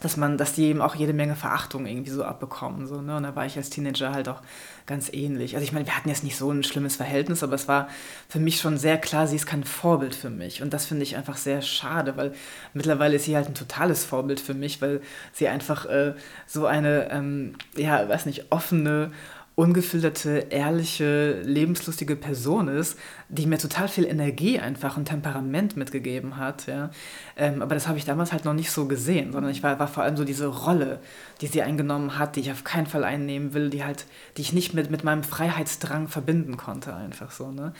[0.00, 2.86] dass man, dass die eben auch jede Menge Verachtung irgendwie so abbekommen.
[2.86, 3.16] So, ne?
[3.16, 4.42] Und da war ich als Teenager halt auch
[4.86, 5.54] ganz ähnlich.
[5.56, 7.88] Also ich meine, wir hatten jetzt nicht so ein schlimmes Verhältnis, aber es war
[8.28, 10.62] für mich schon sehr klar, sie ist kein Vorbild für mich.
[10.62, 12.32] Und das finde ich einfach sehr schade, weil
[12.74, 15.00] mittlerweile ist sie halt ein totales Vorbild für mich, weil
[15.32, 16.14] sie einfach äh,
[16.46, 19.10] so eine, ähm, ja, weiß nicht, offene
[19.58, 22.96] ungefilterte, ehrliche, lebenslustige Person ist,
[23.28, 26.68] die mir total viel Energie einfach und Temperament mitgegeben hat.
[26.68, 26.90] Ja.
[27.36, 29.88] Ähm, aber das habe ich damals halt noch nicht so gesehen, sondern ich war, war
[29.88, 31.00] vor allem so diese Rolle,
[31.40, 34.06] die sie eingenommen hat, die ich auf keinen Fall einnehmen will, die halt,
[34.36, 37.50] die ich nicht mit, mit meinem Freiheitsdrang verbinden konnte, einfach so.
[37.50, 37.72] Ne?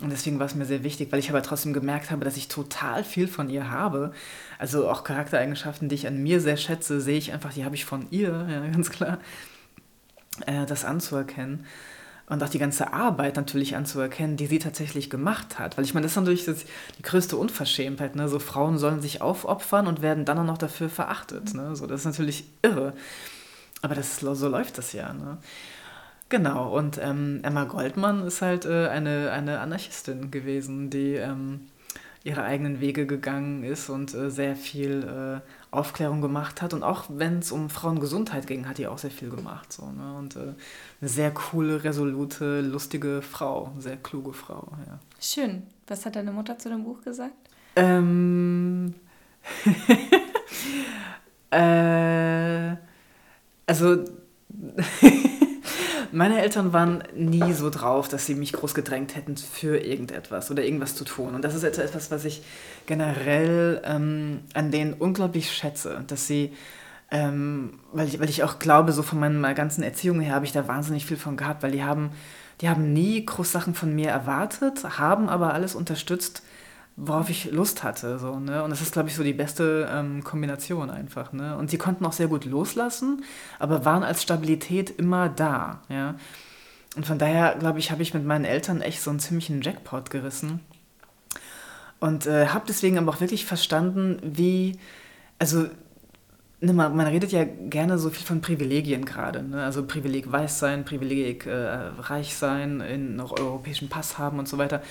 [0.00, 2.48] Und deswegen war es mir sehr wichtig, weil ich aber trotzdem gemerkt habe, dass ich
[2.48, 4.12] total viel von ihr habe.
[4.58, 7.84] Also auch Charaktereigenschaften, die ich an mir sehr schätze, sehe ich einfach, die habe ich
[7.84, 9.18] von ihr, ja, ganz klar
[10.46, 11.66] äh, das anzuerkennen
[12.26, 15.76] und auch die ganze Arbeit natürlich anzuerkennen, die sie tatsächlich gemacht hat.
[15.76, 16.64] Weil ich meine, das ist natürlich das,
[16.98, 18.16] die größte Unverschämtheit.
[18.16, 18.28] Ne?
[18.28, 21.54] So Frauen sollen sich aufopfern und werden dann auch noch dafür verachtet.
[21.54, 21.76] Ne?
[21.76, 22.94] So, das ist natürlich irre.
[23.82, 25.12] Aber das so läuft das ja.
[25.12, 25.36] Ne?
[26.30, 31.60] Genau, und ähm, Emma Goldman ist halt äh, eine, eine Anarchistin gewesen, die ähm,
[32.24, 36.72] ihre eigenen Wege gegangen ist und äh, sehr viel äh, Aufklärung gemacht hat.
[36.74, 39.72] Und auch wenn es um Frauengesundheit ging, hat die auch sehr viel gemacht.
[39.72, 40.16] So, ne?
[40.16, 40.54] Und äh,
[41.00, 44.68] eine sehr coole, resolute, lustige Frau, sehr kluge Frau.
[44.86, 44.98] Ja.
[45.20, 45.64] Schön.
[45.86, 47.34] Was hat deine Mutter zu dem Buch gesagt?
[47.76, 48.94] Ähm.
[51.50, 52.76] äh,
[53.66, 54.04] also.
[56.14, 60.62] Meine Eltern waren nie so drauf, dass sie mich groß gedrängt hätten für irgendetwas oder
[60.62, 61.34] irgendwas zu tun.
[61.34, 62.42] Und das ist etwas, was ich
[62.86, 66.52] generell ähm, an denen unglaublich schätze, dass sie,
[67.10, 70.52] ähm, weil, ich, weil ich auch glaube, so von meiner ganzen Erziehung her habe ich
[70.52, 72.10] da wahnsinnig viel von gehabt, weil die haben,
[72.60, 76.42] die haben nie groß Sachen von mir erwartet, haben aber alles unterstützt,
[76.96, 78.18] worauf ich Lust hatte.
[78.18, 78.62] So, ne?
[78.62, 81.32] Und das ist, glaube ich, so die beste ähm, Kombination einfach.
[81.32, 81.56] Ne?
[81.56, 83.24] Und sie konnten auch sehr gut loslassen,
[83.58, 85.82] aber waren als Stabilität immer da.
[85.88, 86.16] Ja?
[86.96, 90.10] Und von daher, glaube ich, habe ich mit meinen Eltern echt so einen ziemlichen Jackpot
[90.10, 90.60] gerissen.
[91.98, 94.78] Und äh, habe deswegen aber auch wirklich verstanden, wie,
[95.38, 95.66] also
[96.60, 99.42] ne, man, man, redet ja gerne so viel von Privilegien gerade.
[99.42, 99.64] Ne?
[99.64, 104.58] Also Privileg weiß sein, Privileg äh, reich sein, in noch europäischen Pass haben und so
[104.58, 104.82] weiter.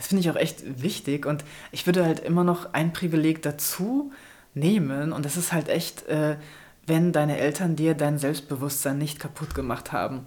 [0.00, 4.10] Das finde ich auch echt wichtig und ich würde halt immer noch ein Privileg dazu
[4.54, 6.36] nehmen und das ist halt echt, äh,
[6.86, 10.24] wenn deine Eltern dir dein Selbstbewusstsein nicht kaputt gemacht haben.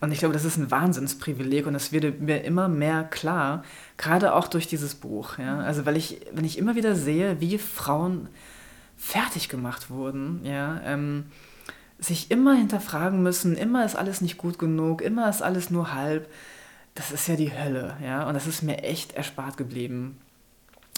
[0.00, 3.64] Und ich glaube, das ist ein Wahnsinnsprivileg und das wird mir immer mehr klar,
[3.98, 5.36] gerade auch durch dieses Buch.
[5.36, 5.58] Ja?
[5.58, 8.30] Also weil ich, wenn ich immer wieder sehe, wie Frauen
[8.96, 11.26] fertig gemacht wurden, ja, ähm,
[11.98, 16.30] sich immer hinterfragen müssen, immer ist alles nicht gut genug, immer ist alles nur halb
[16.94, 18.26] das ist ja die Hölle, ja.
[18.26, 20.18] Und das ist mir echt erspart geblieben.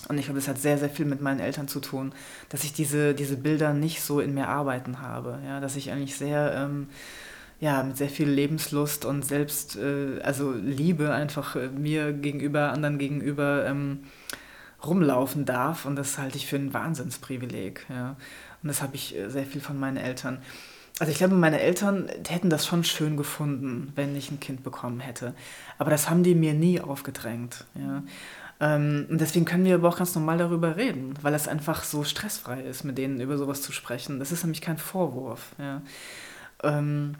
[0.08, 2.12] Und ich glaube, das hat sehr, sehr viel mit meinen Eltern zu tun,
[2.48, 5.38] dass ich diese, diese Bilder nicht so in mir arbeiten habe.
[5.46, 6.88] Ja, dass ich eigentlich sehr, ähm,
[7.60, 12.98] ja, mit sehr viel Lebenslust und selbst, äh, also Liebe einfach äh, mir gegenüber, anderen
[12.98, 14.00] gegenüber ähm,
[14.84, 15.86] rumlaufen darf.
[15.86, 17.86] Und das halte ich für ein Wahnsinnsprivileg.
[17.88, 18.16] Ja.
[18.62, 20.38] Und das habe ich äh, sehr viel von meinen Eltern.
[21.00, 25.00] Also ich glaube, meine Eltern hätten das schon schön gefunden, wenn ich ein Kind bekommen
[25.00, 25.34] hätte.
[25.78, 27.64] Aber das haben die mir nie aufgedrängt.
[27.74, 28.02] Ja.
[28.60, 32.04] Ähm, und deswegen können wir aber auch ganz normal darüber reden, weil es einfach so
[32.04, 34.20] stressfrei ist, mit denen über sowas zu sprechen.
[34.20, 35.52] Das ist nämlich kein Vorwurf.
[35.58, 35.82] Ja.
[36.62, 37.16] Ähm,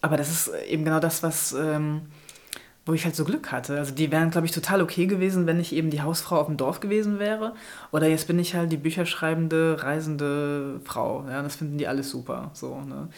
[0.00, 1.54] aber das ist eben genau das, was...
[2.90, 3.78] Wo ich halt so Glück hatte.
[3.78, 6.56] Also die wären, glaube ich, total okay gewesen, wenn ich eben die Hausfrau auf dem
[6.56, 7.54] Dorf gewesen wäre.
[7.92, 11.24] Oder jetzt bin ich halt die bücherschreibende, reisende Frau.
[11.28, 12.50] Ja, das finden die alles super.
[12.52, 13.08] So, ne?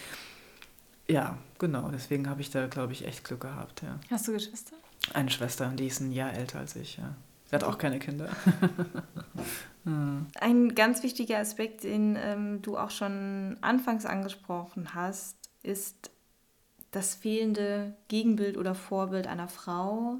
[1.08, 1.88] Ja, genau.
[1.90, 3.80] Deswegen habe ich da, glaube ich, echt Glück gehabt.
[3.80, 3.98] Ja.
[4.10, 4.76] Hast du Geschwister?
[5.14, 7.14] Eine Schwester, die ist ein Jahr älter als ich, ja.
[7.46, 8.28] Sie hat auch keine Kinder.
[9.86, 16.10] Ein ganz wichtiger Aspekt, den ähm, du auch schon anfangs angesprochen hast, ist
[16.92, 20.18] das fehlende Gegenbild oder Vorbild einer Frau,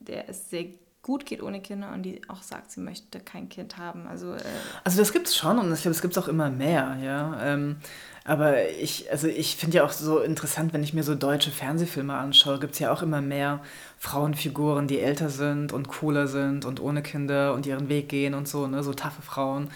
[0.00, 0.66] der es sehr
[1.02, 4.06] gut geht ohne Kinder und die auch sagt, sie möchte kein Kind haben.
[4.08, 4.40] Also, äh
[4.82, 7.38] also das gibt es schon und ich glaube, es gibt es auch immer mehr, ja.
[7.42, 7.76] Ähm,
[8.24, 12.14] aber ich, also ich finde ja auch so interessant, wenn ich mir so deutsche Fernsehfilme
[12.14, 13.60] anschaue, gibt es ja auch immer mehr
[13.98, 18.48] Frauenfiguren, die älter sind und cooler sind und ohne Kinder und ihren Weg gehen und
[18.48, 19.68] so, ne, so taffe Frauen.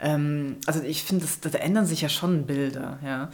[0.00, 3.28] Ähm, also ich finde, da ändern sich ja schon Bilder, ja.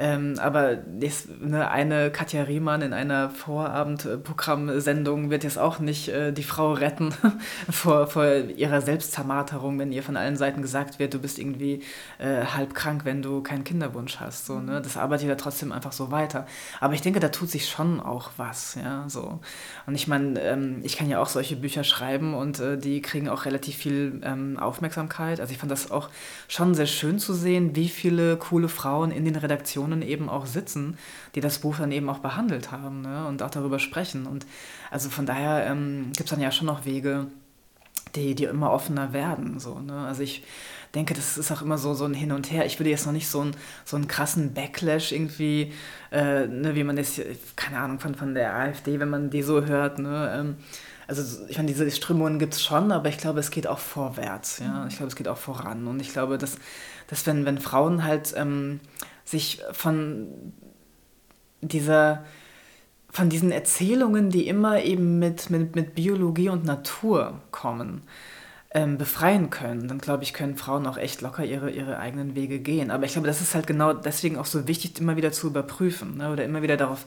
[0.00, 6.32] Ähm, aber das, ne, eine Katja Riemann in einer Vorabendprogrammsendung wird jetzt auch nicht äh,
[6.32, 7.12] die Frau retten
[7.70, 11.82] vor, vor ihrer Selbstzermarterung, wenn ihr von allen Seiten gesagt wird, du bist irgendwie
[12.18, 14.46] äh, halb krank, wenn du keinen Kinderwunsch hast.
[14.46, 14.80] So, ne?
[14.80, 16.46] Das arbeitet ja trotzdem einfach so weiter.
[16.80, 19.40] Aber ich denke, da tut sich schon auch was, ja, so.
[19.86, 23.28] Und ich meine, ähm, ich kann ja auch solche Bücher schreiben und äh, die kriegen
[23.28, 25.40] auch relativ viel ähm, Aufmerksamkeit.
[25.40, 26.08] Also ich fand das auch
[26.48, 30.46] schon sehr schön zu sehen, wie viele coole Frauen in den Redaktionen Personen eben auch
[30.46, 30.96] sitzen,
[31.34, 33.26] die das Buch dann eben auch behandelt haben ne?
[33.26, 34.26] und auch darüber sprechen.
[34.26, 34.46] Und
[34.90, 37.26] also von daher ähm, gibt es dann ja schon noch Wege,
[38.14, 39.58] die, die immer offener werden.
[39.58, 40.06] So, ne?
[40.06, 40.42] Also ich
[40.94, 42.66] denke, das ist auch immer so, so ein Hin und Her.
[42.66, 43.52] Ich würde jetzt noch nicht so, ein,
[43.84, 45.72] so einen krassen Backlash irgendwie,
[46.10, 47.20] äh, ne, wie man das,
[47.54, 50.56] keine Ahnung, von, von der AfD, wenn man die so hört, ne, ähm,
[51.06, 54.60] also ich meine, diese Strömungen gibt es schon, aber ich glaube, es geht auch vorwärts,
[54.60, 54.86] ja.
[54.86, 55.88] Ich glaube, es geht auch voran.
[55.88, 56.56] Und ich glaube, dass,
[57.08, 58.78] dass wenn, wenn Frauen halt ähm,
[59.24, 60.52] sich von
[61.60, 62.24] dieser
[63.12, 68.02] von diesen Erzählungen, die immer eben mit, mit, mit Biologie und Natur kommen,
[68.72, 72.60] ähm, befreien können, dann glaube ich, können Frauen auch echt locker ihre, ihre eigenen Wege
[72.60, 72.92] gehen.
[72.92, 76.18] Aber ich glaube, das ist halt genau deswegen auch so wichtig, immer wieder zu überprüfen
[76.18, 76.30] ne?
[76.30, 77.04] oder immer wieder darauf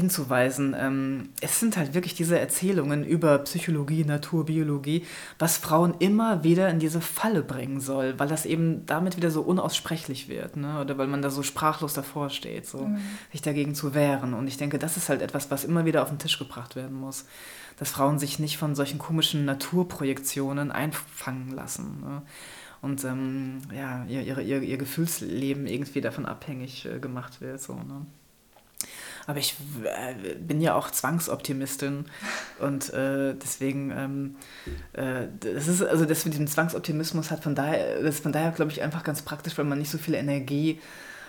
[0.00, 0.74] hinzuweisen.
[0.78, 5.04] Ähm, es sind halt wirklich diese Erzählungen über Psychologie, Natur, Biologie,
[5.38, 9.42] was Frauen immer wieder in diese Falle bringen soll, weil das eben damit wieder so
[9.42, 10.80] unaussprechlich wird, ne?
[10.80, 12.98] oder weil man da so sprachlos davor steht, so mhm.
[13.30, 14.34] sich dagegen zu wehren.
[14.34, 16.96] Und ich denke, das ist halt etwas, was immer wieder auf den Tisch gebracht werden
[16.96, 17.26] muss,
[17.78, 22.00] dass Frauen sich nicht von solchen komischen Naturprojektionen einfangen lassen.
[22.00, 22.22] Ne?
[22.82, 27.60] Und ähm, ja, ihr, ihr, ihr Gefühlsleben irgendwie davon abhängig äh, gemacht wird.
[27.60, 28.06] So, ne?
[29.30, 29.54] Aber ich
[29.84, 32.06] äh, bin ja auch Zwangsoptimistin
[32.58, 34.34] und äh, deswegen, ähm,
[34.92, 38.50] äh, das ist, also das mit diesem Zwangsoptimismus hat von daher, das ist von daher,
[38.50, 40.80] glaube ich, einfach ganz praktisch, weil man nicht so viel Energie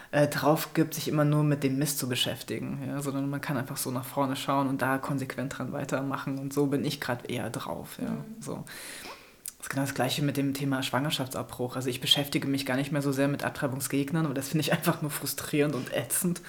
[0.10, 3.56] äh, drauf gibt, sich immer nur mit dem Mist zu beschäftigen, ja, sondern man kann
[3.56, 7.28] einfach so nach vorne schauen und da konsequent dran weitermachen und so bin ich gerade
[7.28, 8.24] eher drauf, ja, mhm.
[8.40, 8.64] so.
[9.60, 11.76] Das ist genau das Gleiche mit dem Thema Schwangerschaftsabbruch.
[11.76, 14.74] Also ich beschäftige mich gar nicht mehr so sehr mit Abtreibungsgegnern, aber das finde ich
[14.74, 16.42] einfach nur frustrierend und ätzend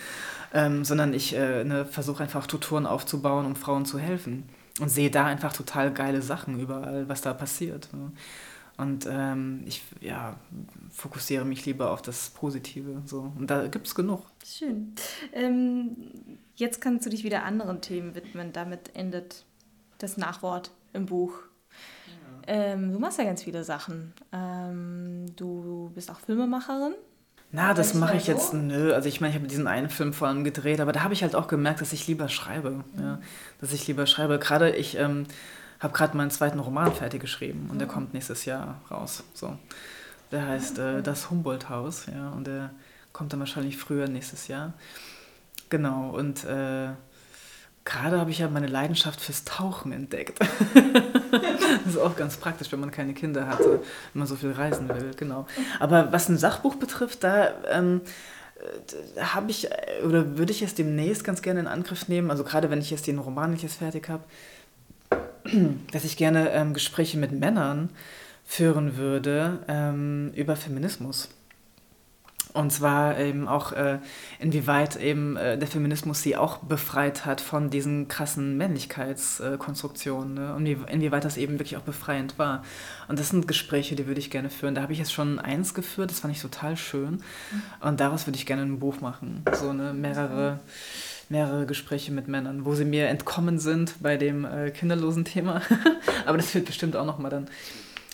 [0.53, 4.45] ähm, sondern ich äh, ne, versuche einfach Strukturen aufzubauen, um Frauen zu helfen.
[4.81, 7.93] Und sehe da einfach total geile Sachen überall, was da passiert.
[7.93, 8.11] Ne?
[8.79, 10.37] Und ähm, ich ja,
[10.91, 13.03] fokussiere mich lieber auf das Positive.
[13.05, 13.33] So.
[13.39, 14.23] Und da gibt es genug.
[14.45, 14.95] Schön.
[15.33, 15.97] Ähm,
[16.57, 18.53] jetzt kannst du dich wieder anderen Themen widmen.
[18.53, 19.45] Damit endet
[19.99, 21.35] das Nachwort im Buch.
[22.07, 22.55] Ja.
[22.55, 24.15] Ähm, du machst ja ganz viele Sachen.
[24.33, 26.95] Ähm, du bist auch Filmemacherin.
[27.55, 28.95] Na, das mache ich jetzt, nö.
[28.95, 31.23] Also ich meine, ich habe diesen einen Film vor allem gedreht, aber da habe ich
[31.23, 32.71] halt auch gemerkt, dass ich lieber schreibe.
[32.71, 32.85] Mhm.
[32.99, 33.19] Ja,
[33.61, 34.39] dass ich lieber schreibe.
[34.39, 35.27] Gerade ich ähm,
[35.79, 37.79] habe gerade meinen zweiten Roman fertig geschrieben und mhm.
[37.81, 39.23] der kommt nächstes Jahr raus.
[39.35, 39.59] So.
[40.31, 42.71] Der heißt äh, Das Humboldt-Haus, ja, und der
[43.13, 44.73] kommt dann wahrscheinlich früher nächstes Jahr.
[45.69, 46.89] Genau, und äh,
[47.85, 50.39] Gerade habe ich ja meine Leidenschaft fürs Tauchen entdeckt.
[50.39, 53.81] das ist auch ganz praktisch, wenn man keine Kinder hatte,
[54.13, 55.47] wenn man so viel reisen will, genau.
[55.81, 58.03] Aber was ein Sachbuch betrifft, da ähm,
[59.19, 59.69] habe ich,
[60.05, 63.07] oder würde ich es demnächst ganz gerne in Angriff nehmen, also gerade wenn ich jetzt
[63.07, 64.23] den Roman nicht jetzt fertig habe,
[65.93, 67.91] dass ich gerne ähm, Gespräche mit Männern
[68.45, 71.29] führen würde ähm, über Feminismus.
[72.55, 73.99] Und zwar eben auch, äh,
[74.39, 80.55] inwieweit eben äh, der Feminismus sie auch befreit hat von diesen krassen Männlichkeitskonstruktionen ne?
[80.55, 82.63] und wie, inwieweit das eben wirklich auch befreiend war.
[83.09, 84.75] Und das sind Gespräche, die würde ich gerne führen.
[84.75, 87.23] Da habe ich jetzt schon eins geführt, das fand ich total schön.
[87.81, 89.43] Und daraus würde ich gerne ein Buch machen.
[89.55, 90.61] So ne, mehrere,
[91.31, 95.63] mehrere Gespräche mit Männern, wo sie mir entkommen sind bei dem äh, kinderlosen Thema.
[96.27, 97.49] Aber das wird bestimmt auch nochmal dann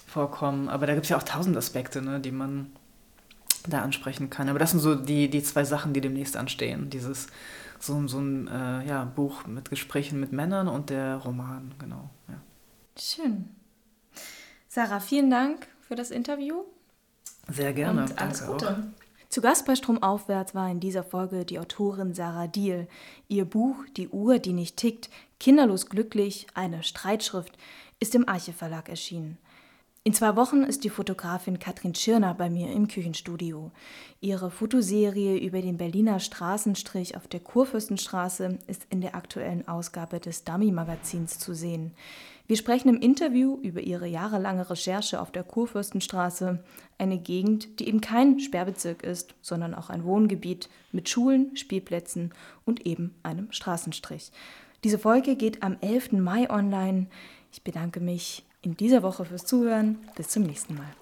[0.07, 0.69] vorkommen.
[0.69, 2.71] Aber da gibt es ja auch tausend Aspekte, ne, die man
[3.69, 4.49] da ansprechen kann.
[4.49, 6.91] Aber das sind so die, die zwei Sachen, die demnächst anstehen.
[6.91, 7.27] Dieses
[7.81, 12.11] so, so ein äh, ja, Buch mit Gesprächen mit Männern und der Roman, genau.
[12.29, 12.41] Ja.
[12.99, 13.49] Schön.
[14.69, 16.63] Sarah, vielen Dank für das Interview.
[17.49, 18.03] Sehr gerne.
[18.03, 18.71] Und alles Danke Gute.
[18.71, 19.29] Auch.
[19.29, 22.89] Zu Gast bei Stromaufwärts war in dieser Folge die Autorin Sarah Diel.
[23.29, 27.57] Ihr Buch Die Uhr, die nicht tickt, Kinderlos glücklich, eine Streitschrift,
[28.01, 29.39] ist im Arche Verlag erschienen.
[30.09, 33.73] In zwei Wochen ist die Fotografin Katrin Schirner bei mir im Küchenstudio.
[34.23, 40.45] Ihre Fotoserie über den Berliner Straßenstrich auf der Kurfürstenstraße ist in der aktuellen Ausgabe des
[40.45, 41.93] Dummy-Magazins zu sehen.
[42.47, 46.65] Wir sprechen im Interview über ihre jahrelange Recherche auf der Kurfürstenstraße,
[46.97, 52.33] eine Gegend, die eben kein Sperrbezirk ist, sondern auch ein Wohngebiet mit Schulen, Spielplätzen
[52.65, 54.33] und eben einem Straßenstrich.
[54.85, 56.13] Diese Folge geht am 11.
[56.13, 57.09] Mai online.
[57.53, 59.99] Ich bedanke mich in dieser Woche fürs Zuhören.
[60.17, 60.93] Bis zum nächsten Mal.